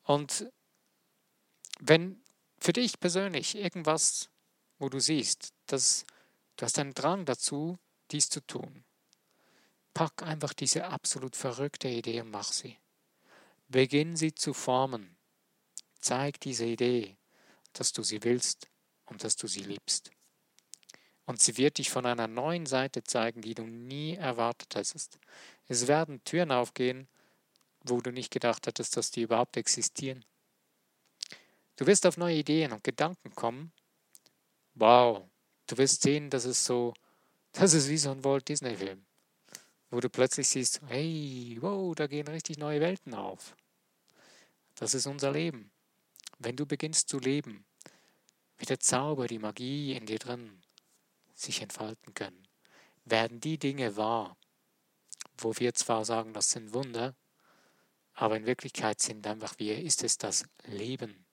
Und 0.03 0.49
wenn 1.81 2.23
für 2.61 2.71
dich 2.71 2.97
persönlich 3.01 3.57
irgendwas, 3.57 4.29
wo 4.79 4.87
du 4.87 5.01
siehst, 5.01 5.51
dass 5.65 6.05
du 6.55 6.63
hast 6.63 6.79
einen 6.79 6.93
Drang 6.93 7.25
dazu, 7.25 7.77
dies 8.11 8.29
zu 8.29 8.41
tun, 8.41 8.83
pack 9.93 10.23
einfach 10.23 10.53
diese 10.53 10.85
absolut 10.85 11.35
verrückte 11.35 11.87
Idee 11.87 12.21
und 12.21 12.31
mach 12.31 12.51
sie. 12.51 12.77
Beginn 13.67 14.15
sie 14.15 14.33
zu 14.33 14.53
formen. 14.53 15.17
Zeig 15.99 16.39
diese 16.39 16.65
Idee, 16.65 17.17
dass 17.73 17.91
du 17.91 18.03
sie 18.03 18.23
willst 18.23 18.69
und 19.05 19.23
dass 19.23 19.35
du 19.35 19.47
sie 19.47 19.61
liebst. 19.61 20.11
Und 21.25 21.41
sie 21.41 21.57
wird 21.57 21.77
dich 21.77 21.89
von 21.89 22.05
einer 22.05 22.27
neuen 22.27 22.65
Seite 22.65 23.03
zeigen, 23.03 23.41
die 23.41 23.53
du 23.53 23.63
nie 23.63 24.15
erwartet 24.15 24.75
hättest. 24.75 25.19
Es 25.67 25.87
werden 25.87 26.23
Türen 26.23 26.51
aufgehen, 26.51 27.09
wo 27.83 27.99
du 27.99 28.11
nicht 28.11 28.31
gedacht 28.31 28.67
hättest, 28.67 28.95
dass 28.95 29.11
die 29.11 29.23
überhaupt 29.23 29.57
existieren. 29.57 30.23
Du 31.75 31.85
wirst 31.85 32.05
auf 32.05 32.17
neue 32.17 32.37
Ideen 32.37 32.71
und 32.71 32.83
Gedanken 32.83 33.35
kommen, 33.35 33.71
wow, 34.73 35.27
du 35.67 35.77
wirst 35.77 36.01
sehen, 36.01 36.29
dass 36.29 36.45
es 36.45 36.63
so, 36.65 36.93
das 37.57 37.73
ist 37.73 37.89
wie 37.89 37.97
so 37.97 38.11
ein 38.11 38.23
Walt 38.23 38.47
Disney-Film, 38.47 39.03
wo 39.89 39.99
du 39.99 40.09
plötzlich 40.09 40.47
siehst, 40.47 40.79
hey, 40.87 41.57
wow, 41.59 41.95
da 41.95 42.05
gehen 42.05 42.27
richtig 42.27 42.59
neue 42.59 42.79
Welten 42.81 43.15
auf. 43.15 43.55
Das 44.75 44.93
ist 44.93 45.07
unser 45.07 45.31
Leben. 45.31 45.71
Wenn 46.37 46.55
du 46.55 46.67
beginnst 46.67 47.09
zu 47.09 47.17
leben, 47.19 47.65
wie 48.59 48.65
der 48.65 48.79
Zauber, 48.79 49.25
die 49.25 49.39
Magie 49.39 49.93
in 49.93 50.05
dir 50.05 50.19
drin 50.19 50.61
sich 51.33 51.63
entfalten 51.63 52.13
können, 52.13 52.47
werden 53.05 53.39
die 53.39 53.57
Dinge 53.57 53.97
wahr, 53.97 54.37
wo 55.39 55.55
wir 55.57 55.73
zwar 55.73 56.05
sagen, 56.05 56.33
das 56.33 56.51
sind 56.51 56.73
Wunder, 56.73 57.15
aber 58.13 58.37
in 58.37 58.45
Wirklichkeit 58.45 59.01
sind 59.01 59.25
einfach 59.25 59.57
wir, 59.57 59.81
ist 59.81 60.03
es 60.03 60.19
das 60.19 60.45
Leben. 60.65 61.25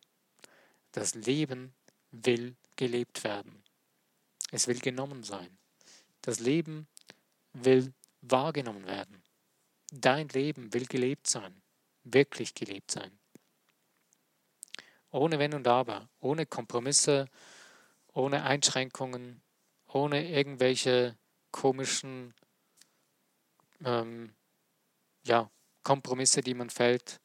Das 0.92 1.14
Leben 1.14 1.74
will 2.12 2.56
gelebt 2.76 3.24
werden. 3.24 3.62
Es 4.50 4.68
will 4.68 4.78
genommen 4.78 5.22
sein. 5.22 5.58
Das 6.24 6.40
Leben 6.40 6.88
will 7.52 7.92
wahrgenommen 8.22 8.86
werden. 8.86 9.22
Dein 9.92 10.28
Leben 10.30 10.72
will 10.72 10.86
gelebt 10.86 11.26
sein, 11.26 11.62
wirklich 12.02 12.54
gelebt 12.54 12.90
sein. 12.90 13.18
Ohne 15.10 15.38
Wenn 15.38 15.52
und 15.52 15.68
Aber, 15.68 16.08
ohne 16.20 16.46
Kompromisse, 16.46 17.28
ohne 18.14 18.44
Einschränkungen, 18.44 19.42
ohne 19.86 20.26
irgendwelche 20.26 21.14
komischen 21.50 22.32
ähm, 23.84 24.34
ja, 25.26 25.50
Kompromisse, 25.82 26.40
die 26.40 26.54
man 26.54 26.70
fällt, 26.70 27.20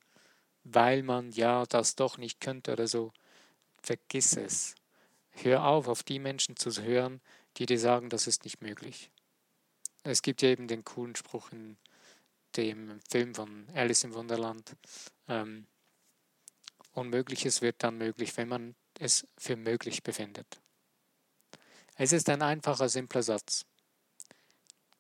weil 0.66 1.04
man 1.04 1.32
ja 1.32 1.66
das 1.66 1.96
doch 1.96 2.18
nicht 2.18 2.42
könnte 2.42 2.74
oder 2.74 2.88
so. 2.88 3.14
Vergiss 3.82 4.36
es. 4.36 4.76
Hör 5.30 5.64
auf, 5.64 5.88
auf 5.88 6.04
die 6.04 6.20
Menschen 6.20 6.58
zu 6.58 6.70
hören, 6.82 7.22
die 7.60 7.66
dir 7.66 7.80
sagen, 7.80 8.10
das 8.10 8.26
ist 8.26 8.46
nicht 8.46 8.62
möglich. 8.62 9.12
Es 10.04 10.22
gibt 10.22 10.42
ja 10.42 10.50
eben 10.50 10.68
den 10.68 10.86
coolen 10.86 11.16
Spruch 11.16 11.52
in 11.52 11.78
dem 12.56 13.00
Film 13.10 13.36
von 13.36 13.68
Alice 13.74 14.06
im 14.06 14.14
Wunderland. 14.14 14.76
Ähm, 15.28 15.68
Unmögliches 16.94 17.62
wird 17.62 17.84
dann 17.84 17.98
möglich, 17.98 18.36
wenn 18.38 18.48
man 18.48 18.76
es 18.98 19.28
für 19.38 19.56
möglich 19.56 20.04
befindet. 20.04 20.60
Es 21.96 22.14
ist 22.14 22.30
ein 22.30 22.42
einfacher, 22.42 22.90
simpler 22.90 23.24
Satz. 23.24 23.66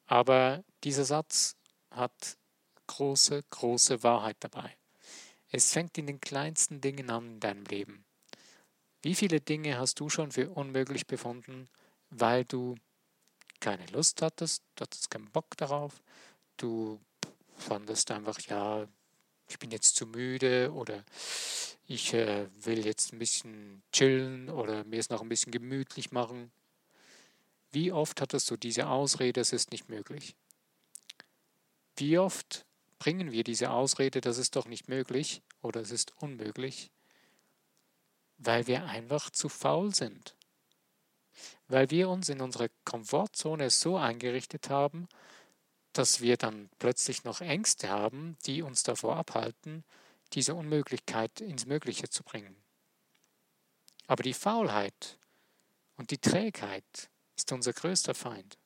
Aber 0.05 0.63
dieser 0.83 1.05
Satz 1.05 1.55
hat 1.91 2.37
große, 2.87 3.43
große 3.49 4.03
Wahrheit 4.03 4.37
dabei. 4.41 4.75
Es 5.49 5.71
fängt 5.71 5.97
in 5.97 6.07
den 6.07 6.19
kleinsten 6.19 6.81
Dingen 6.81 7.09
an 7.09 7.33
in 7.33 7.39
deinem 7.39 7.63
Leben. 7.65 8.05
Wie 9.01 9.15
viele 9.15 9.39
Dinge 9.39 9.79
hast 9.79 9.99
du 9.99 10.09
schon 10.09 10.31
für 10.31 10.49
unmöglich 10.49 11.07
befunden, 11.07 11.69
weil 12.09 12.45
du 12.45 12.75
keine 13.59 13.85
Lust 13.87 14.21
hattest, 14.21 14.63
du 14.75 14.83
hattest 14.83 15.09
keinen 15.11 15.29
Bock 15.31 15.57
darauf, 15.57 16.01
du 16.57 16.99
fandest 17.57 18.11
einfach, 18.11 18.39
ja, 18.41 18.87
ich 19.47 19.59
bin 19.59 19.71
jetzt 19.71 19.95
zu 19.95 20.05
müde 20.05 20.71
oder 20.73 21.03
ich 21.87 22.13
äh, 22.13 22.47
will 22.63 22.85
jetzt 22.85 23.13
ein 23.13 23.19
bisschen 23.19 23.81
chillen 23.91 24.49
oder 24.49 24.83
mir 24.83 24.99
es 24.99 25.09
noch 25.09 25.21
ein 25.21 25.29
bisschen 25.29 25.51
gemütlich 25.51 26.11
machen. 26.11 26.51
Wie 27.71 27.91
oft 27.91 28.21
hattest 28.21 28.49
du 28.49 28.57
diese 28.57 28.87
Ausrede, 28.87 29.41
es 29.41 29.53
ist 29.53 29.71
nicht 29.71 29.89
möglich? 29.89 30.35
Wie 31.97 32.17
oft 32.17 32.65
bringen 32.99 33.31
wir 33.31 33.43
diese 33.43 33.71
Ausrede, 33.71 34.21
das 34.21 34.37
ist 34.37 34.55
doch 34.55 34.67
nicht 34.67 34.87
möglich 34.87 35.41
oder 35.61 35.81
es 35.81 35.91
ist 35.91 36.13
unmöglich, 36.17 36.91
weil 38.37 38.67
wir 38.67 38.85
einfach 38.85 39.29
zu 39.29 39.49
faul 39.49 39.93
sind. 39.93 40.35
Weil 41.69 41.89
wir 41.91 42.09
uns 42.09 42.27
in 42.29 42.41
unserer 42.41 42.67
Komfortzone 42.83 43.69
so 43.69 43.95
eingerichtet 43.95 44.69
haben, 44.69 45.07
dass 45.93 46.19
wir 46.19 46.35
dann 46.35 46.69
plötzlich 46.79 47.23
noch 47.23 47.41
Ängste 47.41 47.89
haben, 47.89 48.37
die 48.45 48.61
uns 48.61 48.83
davor 48.83 49.15
abhalten, 49.15 49.83
diese 50.33 50.55
Unmöglichkeit 50.55 51.41
ins 51.41 51.65
Mögliche 51.65 52.09
zu 52.09 52.23
bringen. 52.23 52.55
Aber 54.07 54.23
die 54.23 54.33
Faulheit 54.33 55.17
und 55.95 56.11
die 56.11 56.17
Trägheit 56.17 57.09
ist 57.35 57.51
unser 57.51 57.73
größter 57.73 58.15
Feind. 58.15 58.57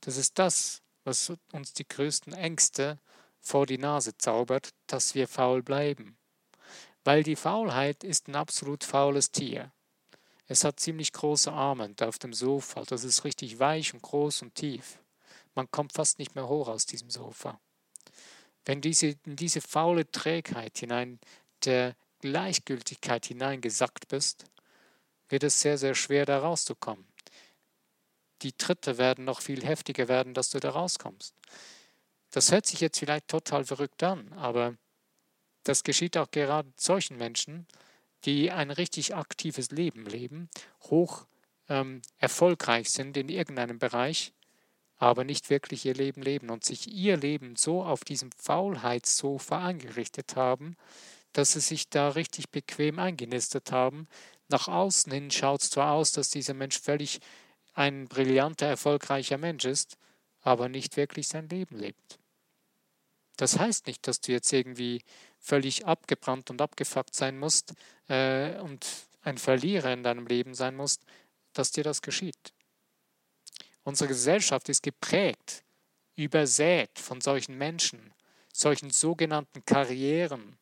Das 0.00 0.16
ist 0.16 0.38
das, 0.38 0.82
was 1.04 1.32
uns 1.52 1.72
die 1.72 1.86
größten 1.86 2.32
Ängste 2.32 2.98
vor 3.40 3.66
die 3.66 3.78
Nase 3.78 4.16
zaubert, 4.16 4.70
dass 4.86 5.14
wir 5.14 5.26
faul 5.26 5.62
bleiben. 5.62 6.16
Weil 7.04 7.24
die 7.24 7.36
Faulheit 7.36 8.04
ist 8.04 8.28
ein 8.28 8.36
absolut 8.36 8.84
faules 8.84 9.32
Tier. 9.32 9.72
Es 10.52 10.64
hat 10.64 10.78
ziemlich 10.80 11.12
große 11.12 11.50
Arme 11.50 11.94
auf 12.02 12.18
dem 12.18 12.34
Sofa. 12.34 12.82
Das 12.84 13.04
ist 13.04 13.24
richtig 13.24 13.58
weich 13.58 13.94
und 13.94 14.02
groß 14.02 14.42
und 14.42 14.54
tief. 14.54 14.98
Man 15.54 15.70
kommt 15.70 15.94
fast 15.94 16.18
nicht 16.18 16.34
mehr 16.34 16.46
hoch 16.46 16.68
aus 16.68 16.84
diesem 16.84 17.08
Sofa. 17.08 17.58
Wenn 18.66 18.82
diese, 18.82 19.16
in 19.24 19.36
diese 19.36 19.62
faule 19.62 20.10
Trägheit 20.10 20.76
hinein, 20.76 21.18
der 21.64 21.96
Gleichgültigkeit 22.18 23.24
hineingesackt 23.24 24.08
bist, 24.08 24.44
wird 25.30 25.42
es 25.42 25.58
sehr, 25.58 25.78
sehr 25.78 25.94
schwer, 25.94 26.26
da 26.26 26.40
rauszukommen. 26.40 27.06
Die 28.42 28.52
Tritte 28.52 28.98
werden 28.98 29.24
noch 29.24 29.40
viel 29.40 29.64
heftiger 29.64 30.06
werden, 30.06 30.34
dass 30.34 30.50
du 30.50 30.60
da 30.60 30.68
rauskommst. 30.68 31.34
Das 32.30 32.52
hört 32.52 32.66
sich 32.66 32.80
jetzt 32.80 32.98
vielleicht 32.98 33.28
total 33.28 33.64
verrückt 33.64 34.02
an, 34.02 34.30
aber 34.34 34.76
das 35.62 35.82
geschieht 35.82 36.18
auch 36.18 36.30
gerade 36.30 36.70
solchen 36.76 37.16
Menschen, 37.16 37.66
die 38.24 38.50
ein 38.50 38.70
richtig 38.70 39.14
aktives 39.14 39.70
Leben 39.70 40.06
leben, 40.06 40.48
hoch 40.82 41.26
ähm, 41.68 42.02
erfolgreich 42.18 42.90
sind 42.90 43.16
in 43.16 43.28
irgendeinem 43.28 43.78
Bereich, 43.78 44.32
aber 44.96 45.24
nicht 45.24 45.50
wirklich 45.50 45.84
ihr 45.84 45.94
Leben 45.94 46.22
leben 46.22 46.50
und 46.50 46.64
sich 46.64 46.88
ihr 46.88 47.16
Leben 47.16 47.56
so 47.56 47.82
auf 47.82 48.04
diesem 48.04 48.30
Faulheitssofa 48.32 49.64
eingerichtet 49.64 50.36
haben, 50.36 50.76
dass 51.32 51.52
sie 51.52 51.60
sich 51.60 51.88
da 51.88 52.10
richtig 52.10 52.50
bequem 52.50 52.98
eingenistet 52.98 53.72
haben. 53.72 54.06
Nach 54.48 54.68
außen 54.68 55.12
hin 55.12 55.30
schaut 55.30 55.62
es 55.62 55.70
zwar 55.70 55.92
aus, 55.92 56.12
dass 56.12 56.30
dieser 56.30 56.54
Mensch 56.54 56.78
völlig 56.78 57.20
ein 57.74 58.06
brillanter, 58.06 58.66
erfolgreicher 58.66 59.38
Mensch 59.38 59.64
ist, 59.64 59.96
aber 60.40 60.68
nicht 60.68 60.96
wirklich 60.96 61.28
sein 61.28 61.48
Leben 61.48 61.76
lebt. 61.76 62.18
Das 63.36 63.58
heißt 63.58 63.86
nicht, 63.86 64.06
dass 64.06 64.20
du 64.20 64.32
jetzt 64.32 64.52
irgendwie 64.52 65.02
völlig 65.42 65.86
abgebrannt 65.86 66.48
und 66.50 66.62
abgefuckt 66.62 67.14
sein 67.14 67.38
musst 67.38 67.74
äh, 68.08 68.58
und 68.60 68.86
ein 69.22 69.36
Verlierer 69.36 69.92
in 69.92 70.02
deinem 70.02 70.26
Leben 70.26 70.54
sein 70.54 70.76
musst, 70.76 71.04
dass 71.52 71.72
dir 71.72 71.84
das 71.84 72.00
geschieht. 72.00 72.54
Unsere 73.82 74.08
Gesellschaft 74.08 74.68
ist 74.68 74.82
geprägt, 74.82 75.64
übersät 76.14 76.98
von 76.98 77.20
solchen 77.20 77.58
Menschen, 77.58 78.14
solchen 78.52 78.90
sogenannten 78.90 79.64
Karrieren, 79.64 80.58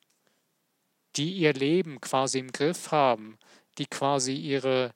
die 1.17 1.33
ihr 1.35 1.53
Leben 1.53 2.01
quasi 2.01 2.39
im 2.39 2.51
Griff 2.51 2.91
haben, 2.91 3.39
die 3.79 3.87
quasi 3.87 4.35
ihre, 4.35 4.95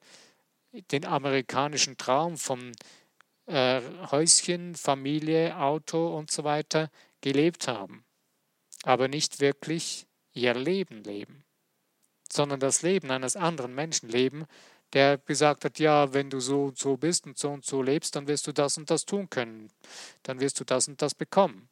den 0.72 1.04
amerikanischen 1.04 1.98
Traum 1.98 2.38
von 2.38 2.72
äh, 3.46 3.82
Häuschen, 4.10 4.74
Familie, 4.74 5.56
Auto 5.58 6.16
und 6.16 6.30
so 6.30 6.44
weiter 6.44 6.90
gelebt 7.20 7.68
haben, 7.68 8.04
aber 8.84 9.08
nicht 9.08 9.40
wirklich 9.40 10.06
ihr 10.32 10.54
Leben 10.54 11.02
leben, 11.04 11.44
sondern 12.30 12.60
das 12.60 12.82
Leben 12.82 13.10
eines 13.10 13.36
anderen 13.36 13.74
Menschen 13.74 14.08
leben, 14.08 14.46
der 14.92 15.18
gesagt 15.18 15.64
hat, 15.64 15.78
ja, 15.78 16.12
wenn 16.12 16.30
du 16.30 16.40
so 16.40 16.66
und 16.66 16.78
so 16.78 16.96
bist 16.96 17.26
und 17.26 17.38
so 17.38 17.50
und 17.50 17.64
so 17.64 17.82
lebst, 17.82 18.14
dann 18.14 18.28
wirst 18.28 18.46
du 18.46 18.52
das 18.52 18.76
und 18.78 18.90
das 18.90 19.04
tun 19.04 19.28
können, 19.28 19.70
dann 20.22 20.40
wirst 20.40 20.60
du 20.60 20.64
das 20.64 20.86
und 20.86 21.00
das 21.02 21.14
bekommen. 21.14 21.68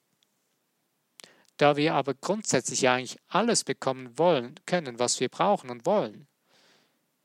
Da 1.58 1.76
wir 1.76 1.94
aber 1.94 2.14
grundsätzlich 2.14 2.88
eigentlich 2.88 3.18
alles 3.28 3.62
bekommen 3.62 4.18
wollen, 4.18 4.54
können, 4.66 4.98
was 4.98 5.20
wir 5.20 5.28
brauchen 5.28 5.70
und 5.70 5.86
wollen, 5.86 6.26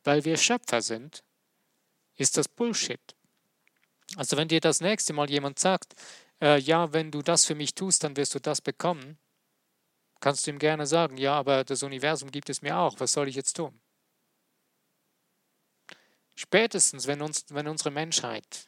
weil 0.03 0.25
wir 0.25 0.37
Schöpfer 0.37 0.81
sind, 0.81 1.23
ist 2.15 2.37
das 2.37 2.47
Bullshit. 2.47 3.15
Also 4.15 4.37
wenn 4.37 4.47
dir 4.47 4.59
das 4.59 4.81
nächste 4.81 5.13
Mal 5.13 5.29
jemand 5.29 5.59
sagt, 5.59 5.95
äh, 6.41 6.59
ja, 6.59 6.93
wenn 6.93 7.11
du 7.11 7.21
das 7.21 7.45
für 7.45 7.55
mich 7.55 7.73
tust, 7.73 8.03
dann 8.03 8.15
wirst 8.17 8.35
du 8.35 8.39
das 8.39 8.61
bekommen, 8.61 9.17
kannst 10.19 10.45
du 10.45 10.51
ihm 10.51 10.59
gerne 10.59 10.85
sagen, 10.87 11.17
ja, 11.17 11.33
aber 11.33 11.63
das 11.63 11.83
Universum 11.83 12.31
gibt 12.31 12.49
es 12.49 12.61
mir 12.61 12.77
auch, 12.77 12.99
was 12.99 13.11
soll 13.11 13.27
ich 13.27 13.35
jetzt 13.35 13.55
tun? 13.55 13.79
Spätestens, 16.35 17.07
wenn, 17.07 17.21
uns, 17.21 17.45
wenn 17.49 17.67
unsere 17.67 17.91
Menschheit 17.91 18.67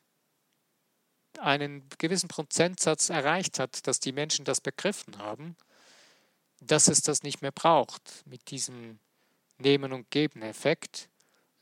einen 1.39 1.87
gewissen 1.97 2.27
Prozentsatz 2.27 3.09
erreicht 3.09 3.59
hat, 3.59 3.85
dass 3.87 3.99
die 3.99 4.11
Menschen 4.11 4.43
das 4.45 4.59
begriffen 4.59 5.17
haben, 5.19 5.55
dass 6.61 6.87
es 6.87 7.01
das 7.01 7.23
nicht 7.23 7.41
mehr 7.41 7.51
braucht 7.51 8.23
mit 8.25 8.49
diesem 8.51 8.99
Nehmen- 9.57 9.93
und 9.93 10.09
Geben-Effekt. 10.09 11.09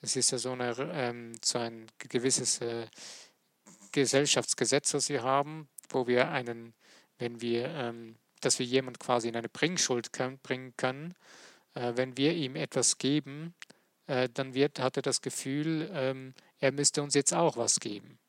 Es 0.02 0.16
ist 0.16 0.32
ja 0.32 0.38
so, 0.38 0.52
eine, 0.52 0.76
ähm, 0.94 1.34
so 1.44 1.60
ein 1.60 1.88
gewisses 1.98 2.62
äh, 2.62 2.88
Gesellschaftsgesetz, 3.92 4.92
das 4.92 5.10
wir 5.10 5.24
haben, 5.24 5.68
wo 5.90 6.08
wir 6.08 6.30
einen, 6.30 6.74
wenn 7.18 7.42
wir, 7.42 7.68
ähm, 7.70 8.16
dass 8.42 8.60
wir 8.60 8.66
jemand 8.66 9.00
quasi 9.00 9.28
in 9.30 9.36
eine 9.36 9.50
Bringschuld 9.50 10.12
bringen 10.44 10.74
können, 10.78 11.16
äh, 11.74 11.94
wenn 11.96 12.18
wir 12.18 12.34
ihm 12.34 12.56
etwas 12.56 12.98
geben, 12.98 13.54
äh, 14.08 14.30
dann 14.34 14.54
wird, 14.54 14.80
hat 14.80 14.98
er 14.98 15.04
das 15.04 15.22
Gefühl, 15.22 15.90
ähm, 15.94 16.34
er 16.60 16.72
müsste 16.72 17.04
uns 17.04 17.14
jetzt 17.14 17.34
auch 17.34 17.58
was 17.58 17.80
geben. 17.80 18.20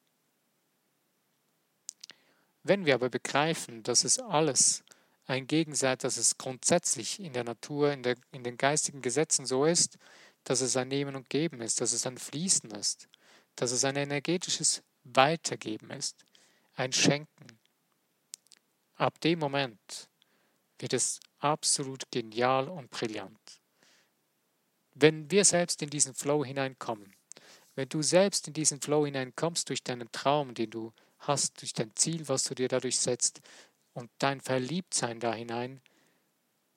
Wenn 2.63 2.85
wir 2.85 2.95
aber 2.95 3.09
begreifen, 3.09 3.83
dass 3.83 4.05
es 4.05 4.19
alles 4.19 4.85
ein 5.27 5.47
Gegensatz, 5.47 6.03
dass 6.03 6.17
es 6.17 6.37
grundsätzlich 6.39 7.21
in 7.21 7.33
der 7.33 7.45
Natur, 7.45 7.93
in, 7.93 8.03
der, 8.03 8.17
in 8.33 8.43
den 8.43 8.57
geistigen 8.57 9.03
Gesetzen 9.03 9.47
so 9.47 9.65
ist, 9.65 9.99
dass 10.45 10.61
es 10.61 10.77
ein 10.77 10.89
Nehmen 10.89 11.17
und 11.17 11.29
Geben 11.29 11.61
ist, 11.61 11.81
dass 11.81 11.93
es 11.93 12.07
ein 12.07 12.19
Fließen 12.19 12.71
ist, 12.73 13.09
dass 13.55 13.71
es 13.71 13.85
ein 13.85 13.97
energetisches 13.97 14.83
Weitergeben 15.05 15.91
ist, 15.91 16.25
ein 16.75 16.93
Schenken. 16.93 17.59
Ab 18.99 19.21
dem 19.21 19.39
Moment 19.39 20.11
wird 20.81 20.93
es 20.93 21.21
absolut 21.39 22.11
genial 22.11 22.69
und 22.69 22.91
brillant. 22.91 23.61
Wenn 24.95 25.31
wir 25.31 25.45
selbst 25.45 25.81
in 25.83 25.91
diesen 25.91 26.15
Flow 26.15 26.45
hineinkommen, 26.45 27.15
wenn 27.77 27.89
du 27.89 28.03
selbst 28.03 28.49
in 28.49 28.55
diesen 28.55 28.81
Flow 28.81 29.07
hineinkommst 29.07 29.69
durch 29.69 29.85
deinen 29.85 30.11
Traum, 30.11 30.53
den 30.53 30.71
du 30.71 30.93
hast, 31.21 31.61
durch 31.61 31.73
dein 31.73 31.95
Ziel, 31.95 32.27
was 32.27 32.43
du 32.43 32.57
dir 32.57 32.67
dadurch 32.67 32.99
setzt 32.99 33.41
und 33.93 34.11
dein 34.19 34.41
Verliebtsein 34.41 35.21
da 35.21 35.33
hinein, 35.33 35.81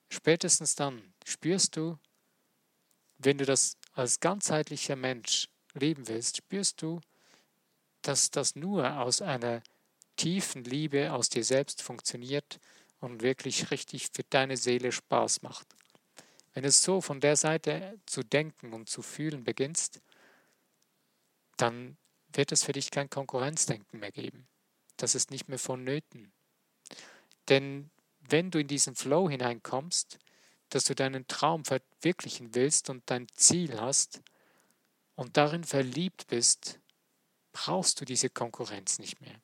spätestens 0.08 0.76
dann 0.76 1.12
spürst 1.26 1.76
du, 1.76 1.98
wenn 3.18 3.38
du 3.38 3.44
das 3.44 3.76
als 3.94 4.20
ganzheitlicher 4.20 4.94
Mensch 4.94 5.48
leben 5.74 6.06
willst, 6.06 6.36
spürst 6.36 6.82
du, 6.82 7.00
dass 8.02 8.30
das 8.30 8.54
nur 8.54 9.00
aus 9.00 9.20
einer 9.22 9.60
tiefen 10.16 10.64
Liebe 10.64 11.12
aus 11.12 11.28
dir 11.28 11.44
selbst 11.44 11.82
funktioniert 11.82 12.60
und 13.00 13.22
wirklich 13.22 13.70
richtig 13.70 14.08
für 14.12 14.24
deine 14.24 14.56
Seele 14.56 14.92
Spaß 14.92 15.42
macht. 15.42 15.66
Wenn 16.54 16.64
es 16.64 16.82
so 16.82 17.00
von 17.00 17.20
der 17.20 17.36
Seite 17.36 17.98
zu 18.06 18.22
denken 18.22 18.72
und 18.72 18.88
zu 18.88 19.02
fühlen 19.02 19.44
beginnst, 19.44 20.00
dann 21.56 21.96
wird 22.32 22.52
es 22.52 22.64
für 22.64 22.72
dich 22.72 22.90
kein 22.90 23.10
Konkurrenzdenken 23.10 24.00
mehr 24.00 24.12
geben. 24.12 24.46
Das 24.96 25.14
ist 25.14 25.30
nicht 25.30 25.48
mehr 25.48 25.58
vonnöten. 25.58 26.32
Denn 27.48 27.90
wenn 28.20 28.50
du 28.50 28.60
in 28.60 28.68
diesen 28.68 28.94
Flow 28.94 29.28
hineinkommst, 29.28 30.18
dass 30.68 30.84
du 30.84 30.94
deinen 30.94 31.26
Traum 31.26 31.64
verwirklichen 31.64 32.54
willst 32.54 32.88
und 32.88 33.02
dein 33.06 33.26
Ziel 33.34 33.80
hast 33.80 34.22
und 35.16 35.36
darin 35.36 35.64
verliebt 35.64 36.26
bist, 36.28 36.78
brauchst 37.52 38.00
du 38.00 38.04
diese 38.04 38.30
Konkurrenz 38.30 38.98
nicht 38.98 39.20
mehr. 39.20 39.40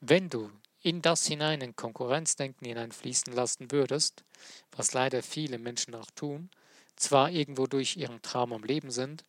Wenn 0.00 0.30
du 0.30 0.50
in 0.82 1.02
das 1.02 1.26
hinein 1.26 1.62
ein 1.62 1.76
Konkurrenzdenken 1.76 2.66
hineinfließen 2.66 3.34
lassen 3.34 3.70
würdest, 3.70 4.24
was 4.72 4.94
leider 4.94 5.22
viele 5.22 5.58
Menschen 5.58 5.94
auch 5.94 6.10
tun, 6.12 6.50
zwar 6.96 7.30
irgendwo 7.30 7.66
durch 7.66 7.96
ihren 7.96 8.22
Traum 8.22 8.54
am 8.54 8.64
Leben 8.64 8.90
sind, 8.90 9.24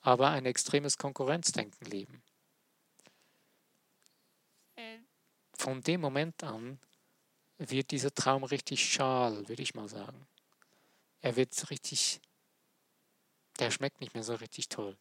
aber 0.00 0.30
ein 0.30 0.44
extremes 0.44 0.98
Konkurrenzdenken 0.98 1.86
leben. 1.86 2.22
Von 5.54 5.80
dem 5.82 6.00
Moment 6.00 6.42
an 6.42 6.80
wird 7.58 7.90
dieser 7.92 8.12
Traum 8.12 8.44
richtig 8.44 8.92
schal, 8.92 9.48
würde 9.48 9.62
ich 9.62 9.74
mal 9.74 9.88
sagen. 9.88 10.26
Er 11.20 11.36
wird 11.36 11.70
richtig, 11.70 12.20
der 13.58 13.70
schmeckt 13.70 14.00
nicht 14.00 14.14
mehr 14.14 14.22
so 14.24 14.34
richtig 14.34 14.68
toll. 14.68 14.96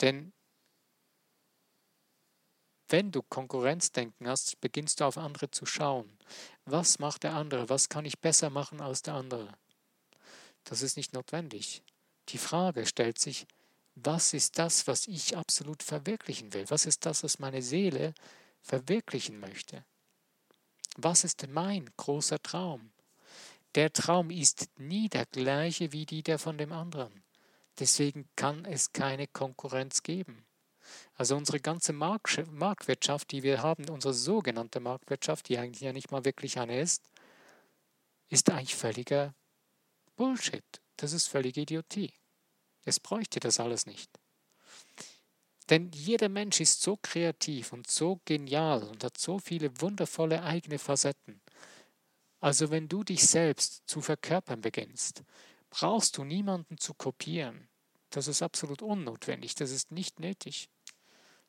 Denn 0.00 0.32
wenn 2.90 3.12
du 3.12 3.22
Konkurrenzdenken 3.22 4.28
hast, 4.28 4.60
beginnst 4.60 5.00
du 5.00 5.04
auf 5.04 5.16
andere 5.16 5.50
zu 5.50 5.64
schauen. 5.64 6.10
Was 6.64 6.98
macht 6.98 7.22
der 7.22 7.34
andere? 7.34 7.68
Was 7.68 7.88
kann 7.88 8.04
ich 8.04 8.18
besser 8.18 8.50
machen 8.50 8.80
als 8.80 9.02
der 9.02 9.14
andere? 9.14 9.48
Das 10.64 10.82
ist 10.82 10.96
nicht 10.96 11.12
notwendig. 11.12 11.82
Die 12.28 12.38
Frage 12.38 12.86
stellt 12.86 13.18
sich, 13.18 13.46
was 13.94 14.34
ist 14.34 14.58
das, 14.58 14.86
was 14.86 15.06
ich 15.08 15.36
absolut 15.36 15.82
verwirklichen 15.82 16.52
will? 16.52 16.68
Was 16.68 16.86
ist 16.86 17.06
das, 17.06 17.22
was 17.22 17.38
meine 17.38 17.62
Seele 17.62 18.14
verwirklichen 18.62 19.40
möchte? 19.40 19.84
Was 20.96 21.24
ist 21.24 21.46
mein 21.48 21.88
großer 21.96 22.42
Traum? 22.42 22.92
Der 23.74 23.92
Traum 23.92 24.30
ist 24.30 24.68
nie 24.78 25.08
der 25.08 25.26
gleiche 25.26 25.92
wie 25.92 26.06
die 26.06 26.22
der 26.22 26.38
von 26.38 26.58
dem 26.58 26.72
anderen. 26.72 27.22
Deswegen 27.78 28.28
kann 28.36 28.64
es 28.64 28.92
keine 28.92 29.26
Konkurrenz 29.28 30.02
geben. 30.02 30.44
Also 31.14 31.36
unsere 31.36 31.60
ganze 31.60 31.92
Marktwirtschaft, 31.92 33.30
die 33.30 33.42
wir 33.42 33.62
haben, 33.62 33.88
unsere 33.88 34.14
sogenannte 34.14 34.80
Marktwirtschaft, 34.80 35.48
die 35.48 35.58
eigentlich 35.58 35.82
ja 35.82 35.92
nicht 35.92 36.10
mal 36.10 36.24
wirklich 36.24 36.58
eine 36.58 36.80
ist, 36.80 37.02
ist 38.28 38.50
eigentlich 38.50 38.76
völliger 38.76 39.34
Bullshit. 40.16 40.64
Das 40.96 41.12
ist 41.12 41.28
völlige 41.28 41.62
Idiotie. 41.62 42.12
Es 42.84 43.00
bräuchte 43.00 43.40
das 43.40 43.60
alles 43.60 43.86
nicht. 43.86 44.10
Denn 45.68 45.90
jeder 45.92 46.28
Mensch 46.28 46.60
ist 46.60 46.82
so 46.82 46.96
kreativ 46.96 47.72
und 47.72 47.88
so 47.88 48.20
genial 48.24 48.82
und 48.82 49.04
hat 49.04 49.18
so 49.18 49.38
viele 49.38 49.80
wundervolle 49.80 50.42
eigene 50.42 50.78
Facetten. 50.78 51.40
Also 52.40 52.70
wenn 52.70 52.88
du 52.88 53.04
dich 53.04 53.26
selbst 53.26 53.82
zu 53.86 54.00
verkörpern 54.00 54.62
beginnst, 54.62 55.22
brauchst 55.68 56.16
du 56.16 56.24
niemanden 56.24 56.78
zu 56.78 56.94
kopieren. 56.94 57.68
Das 58.10 58.26
ist 58.26 58.42
absolut 58.42 58.82
unnotwendig, 58.82 59.54
das 59.54 59.70
ist 59.70 59.92
nicht 59.92 60.18
nötig. 60.18 60.68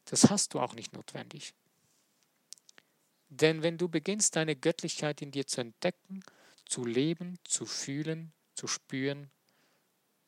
Das 0.05 0.29
hast 0.29 0.53
du 0.53 0.59
auch 0.59 0.73
nicht 0.73 0.93
notwendig. 0.93 1.53
Denn 3.29 3.63
wenn 3.63 3.77
du 3.77 3.87
beginnst, 3.87 4.35
deine 4.35 4.55
Göttlichkeit 4.55 5.21
in 5.21 5.31
dir 5.31 5.47
zu 5.47 5.61
entdecken, 5.61 6.21
zu 6.65 6.85
leben, 6.85 7.39
zu 7.45 7.65
fühlen, 7.65 8.33
zu 8.55 8.67
spüren 8.67 9.29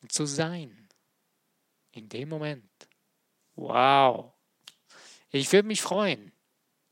und 0.00 0.10
zu 0.10 0.24
sein, 0.24 0.88
in 1.92 2.08
dem 2.08 2.30
Moment, 2.30 2.70
wow, 3.56 4.32
ich 5.30 5.52
würde 5.52 5.68
mich 5.68 5.82
freuen 5.82 6.32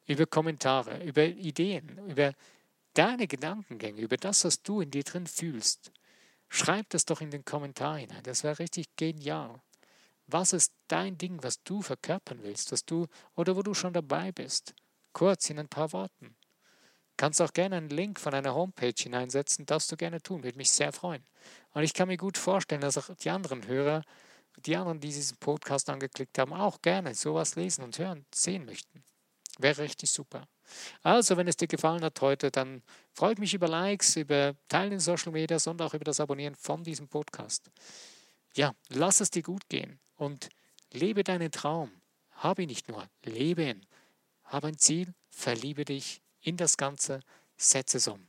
über 0.07 0.27
Kommentare, 0.27 1.03
über 1.05 1.25
Ideen, 1.25 1.99
über 2.09 2.35
deine 2.95 3.27
Gedankengänge, 3.27 4.01
über 4.01 4.17
das, 4.17 4.45
was 4.45 4.63
du 4.63 4.81
in 4.81 4.91
dir 4.91 5.05
drin 5.05 5.27
fühlst. 5.27 5.93
Schreib 6.49 6.91
das 6.91 7.07
doch 7.07 7.21
in 7.21 7.31
den 7.31 7.45
Kommentar 7.45 7.99
hinein. 7.99 8.23
Das 8.25 8.45
wäre 8.45 8.59
richtig 8.59 8.95
genial. 8.97 9.63
Was 10.33 10.55
ist 10.55 10.73
dein 10.89 11.19
Ding, 11.19 11.43
was 11.43 11.63
du 11.63 11.83
verkörpern 11.83 12.43
willst, 12.43 12.73
was 12.73 12.87
du 12.87 13.07
oder 13.35 13.55
wo 13.55 13.63
du 13.63 13.75
schon 13.75 13.93
dabei 13.93 14.33
bist? 14.33 14.75
Kurz 15.13 15.51
in 15.51 15.59
ein 15.59 15.69
paar 15.69 15.93
Worten. 15.93 16.35
Kannst 17.19 17.43
auch 17.43 17.53
gerne 17.53 17.77
einen 17.77 17.91
Link 17.91 18.19
von 18.19 18.33
einer 18.33 18.55
Homepage 18.55 18.95
hineinsetzen, 18.97 19.67
darfst 19.67 19.93
du 19.93 19.97
gerne 19.99 20.23
tun, 20.23 20.43
würde 20.43 20.57
mich 20.57 20.71
sehr 20.71 20.91
freuen. 20.91 21.23
Und 21.73 21.83
ich 21.83 21.93
kann 21.93 22.09
mir 22.09 22.17
gut 22.17 22.39
vorstellen, 22.39 22.81
dass 22.81 22.97
auch 22.97 23.15
die 23.15 23.29
anderen 23.29 23.67
Hörer, 23.67 24.05
die 24.57 24.75
anderen, 24.75 25.01
die 25.01 25.09
diesen 25.09 25.37
Podcast 25.37 25.91
angeklickt 25.91 26.39
haben, 26.39 26.55
auch 26.55 26.81
gerne 26.81 27.15
sowas 27.15 27.55
lesen 27.55 27.85
und 27.85 27.99
hören, 27.99 28.25
sehen 28.35 28.65
möchten. 28.65 29.05
Wäre 29.59 29.83
richtig 29.83 30.11
super. 30.11 30.49
Also, 31.03 31.37
wenn 31.37 31.47
es 31.47 31.59
dir 31.59 31.69
gefallen 31.69 32.03
hat 32.03 32.19
heute, 32.23 32.51
dann 32.51 32.83
freue 33.13 33.35
ich 33.35 33.39
mich 33.39 33.53
über 33.53 33.69
Likes, 33.69 34.17
über 34.17 34.55
Teilen 34.69 34.93
in 34.93 35.01
Social 35.01 35.31
Media 35.31 35.59
und 35.67 35.83
auch 35.83 35.93
über 35.93 36.05
das 36.05 36.21
Abonnieren 36.21 36.55
von 36.55 36.83
diesem 36.83 37.07
Podcast. 37.07 37.71
Ja, 38.55 38.75
lass 38.89 39.21
es 39.21 39.31
dir 39.31 39.43
gut 39.43 39.69
gehen 39.69 39.99
und 40.17 40.49
lebe 40.93 41.25
deinen 41.25 41.51
Traum. 41.51 41.91
Habe 42.33 42.63
ihn 42.63 42.69
nicht 42.69 42.89
nur, 42.89 43.09
lebe 43.25 43.65
ihn. 43.65 43.87
Habe 44.45 44.69
ein 44.69 44.79
Ziel, 44.79 45.15
verliebe 45.29 45.85
dich 45.85 46.21
in 46.41 46.57
das 46.57 46.77
Ganze, 46.77 47.21
setze 47.57 47.99
es 47.99 48.09
um. 48.09 48.29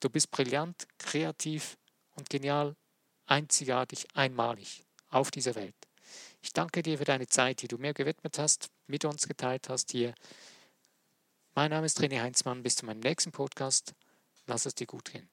Du 0.00 0.10
bist 0.10 0.30
brillant, 0.30 0.86
kreativ 0.98 1.78
und 2.16 2.28
genial, 2.28 2.76
einzigartig, 3.26 4.06
einmalig 4.14 4.84
auf 5.08 5.30
dieser 5.30 5.54
Welt. 5.54 5.76
Ich 6.42 6.52
danke 6.52 6.82
dir 6.82 6.98
für 6.98 7.04
deine 7.04 7.28
Zeit, 7.28 7.62
die 7.62 7.68
du 7.68 7.78
mir 7.78 7.94
gewidmet 7.94 8.38
hast, 8.38 8.68
mit 8.86 9.04
uns 9.04 9.28
geteilt 9.28 9.68
hast 9.68 9.92
hier 9.92 10.14
mein 11.54 11.70
Name 11.70 11.84
ist 11.84 12.00
René 12.00 12.22
Heinzmann. 12.22 12.62
Bis 12.62 12.76
zu 12.76 12.86
meinem 12.86 13.00
nächsten 13.00 13.30
Podcast. 13.30 13.94
Lass 14.46 14.64
es 14.64 14.74
dir 14.74 14.86
gut 14.86 15.12
gehen. 15.12 15.28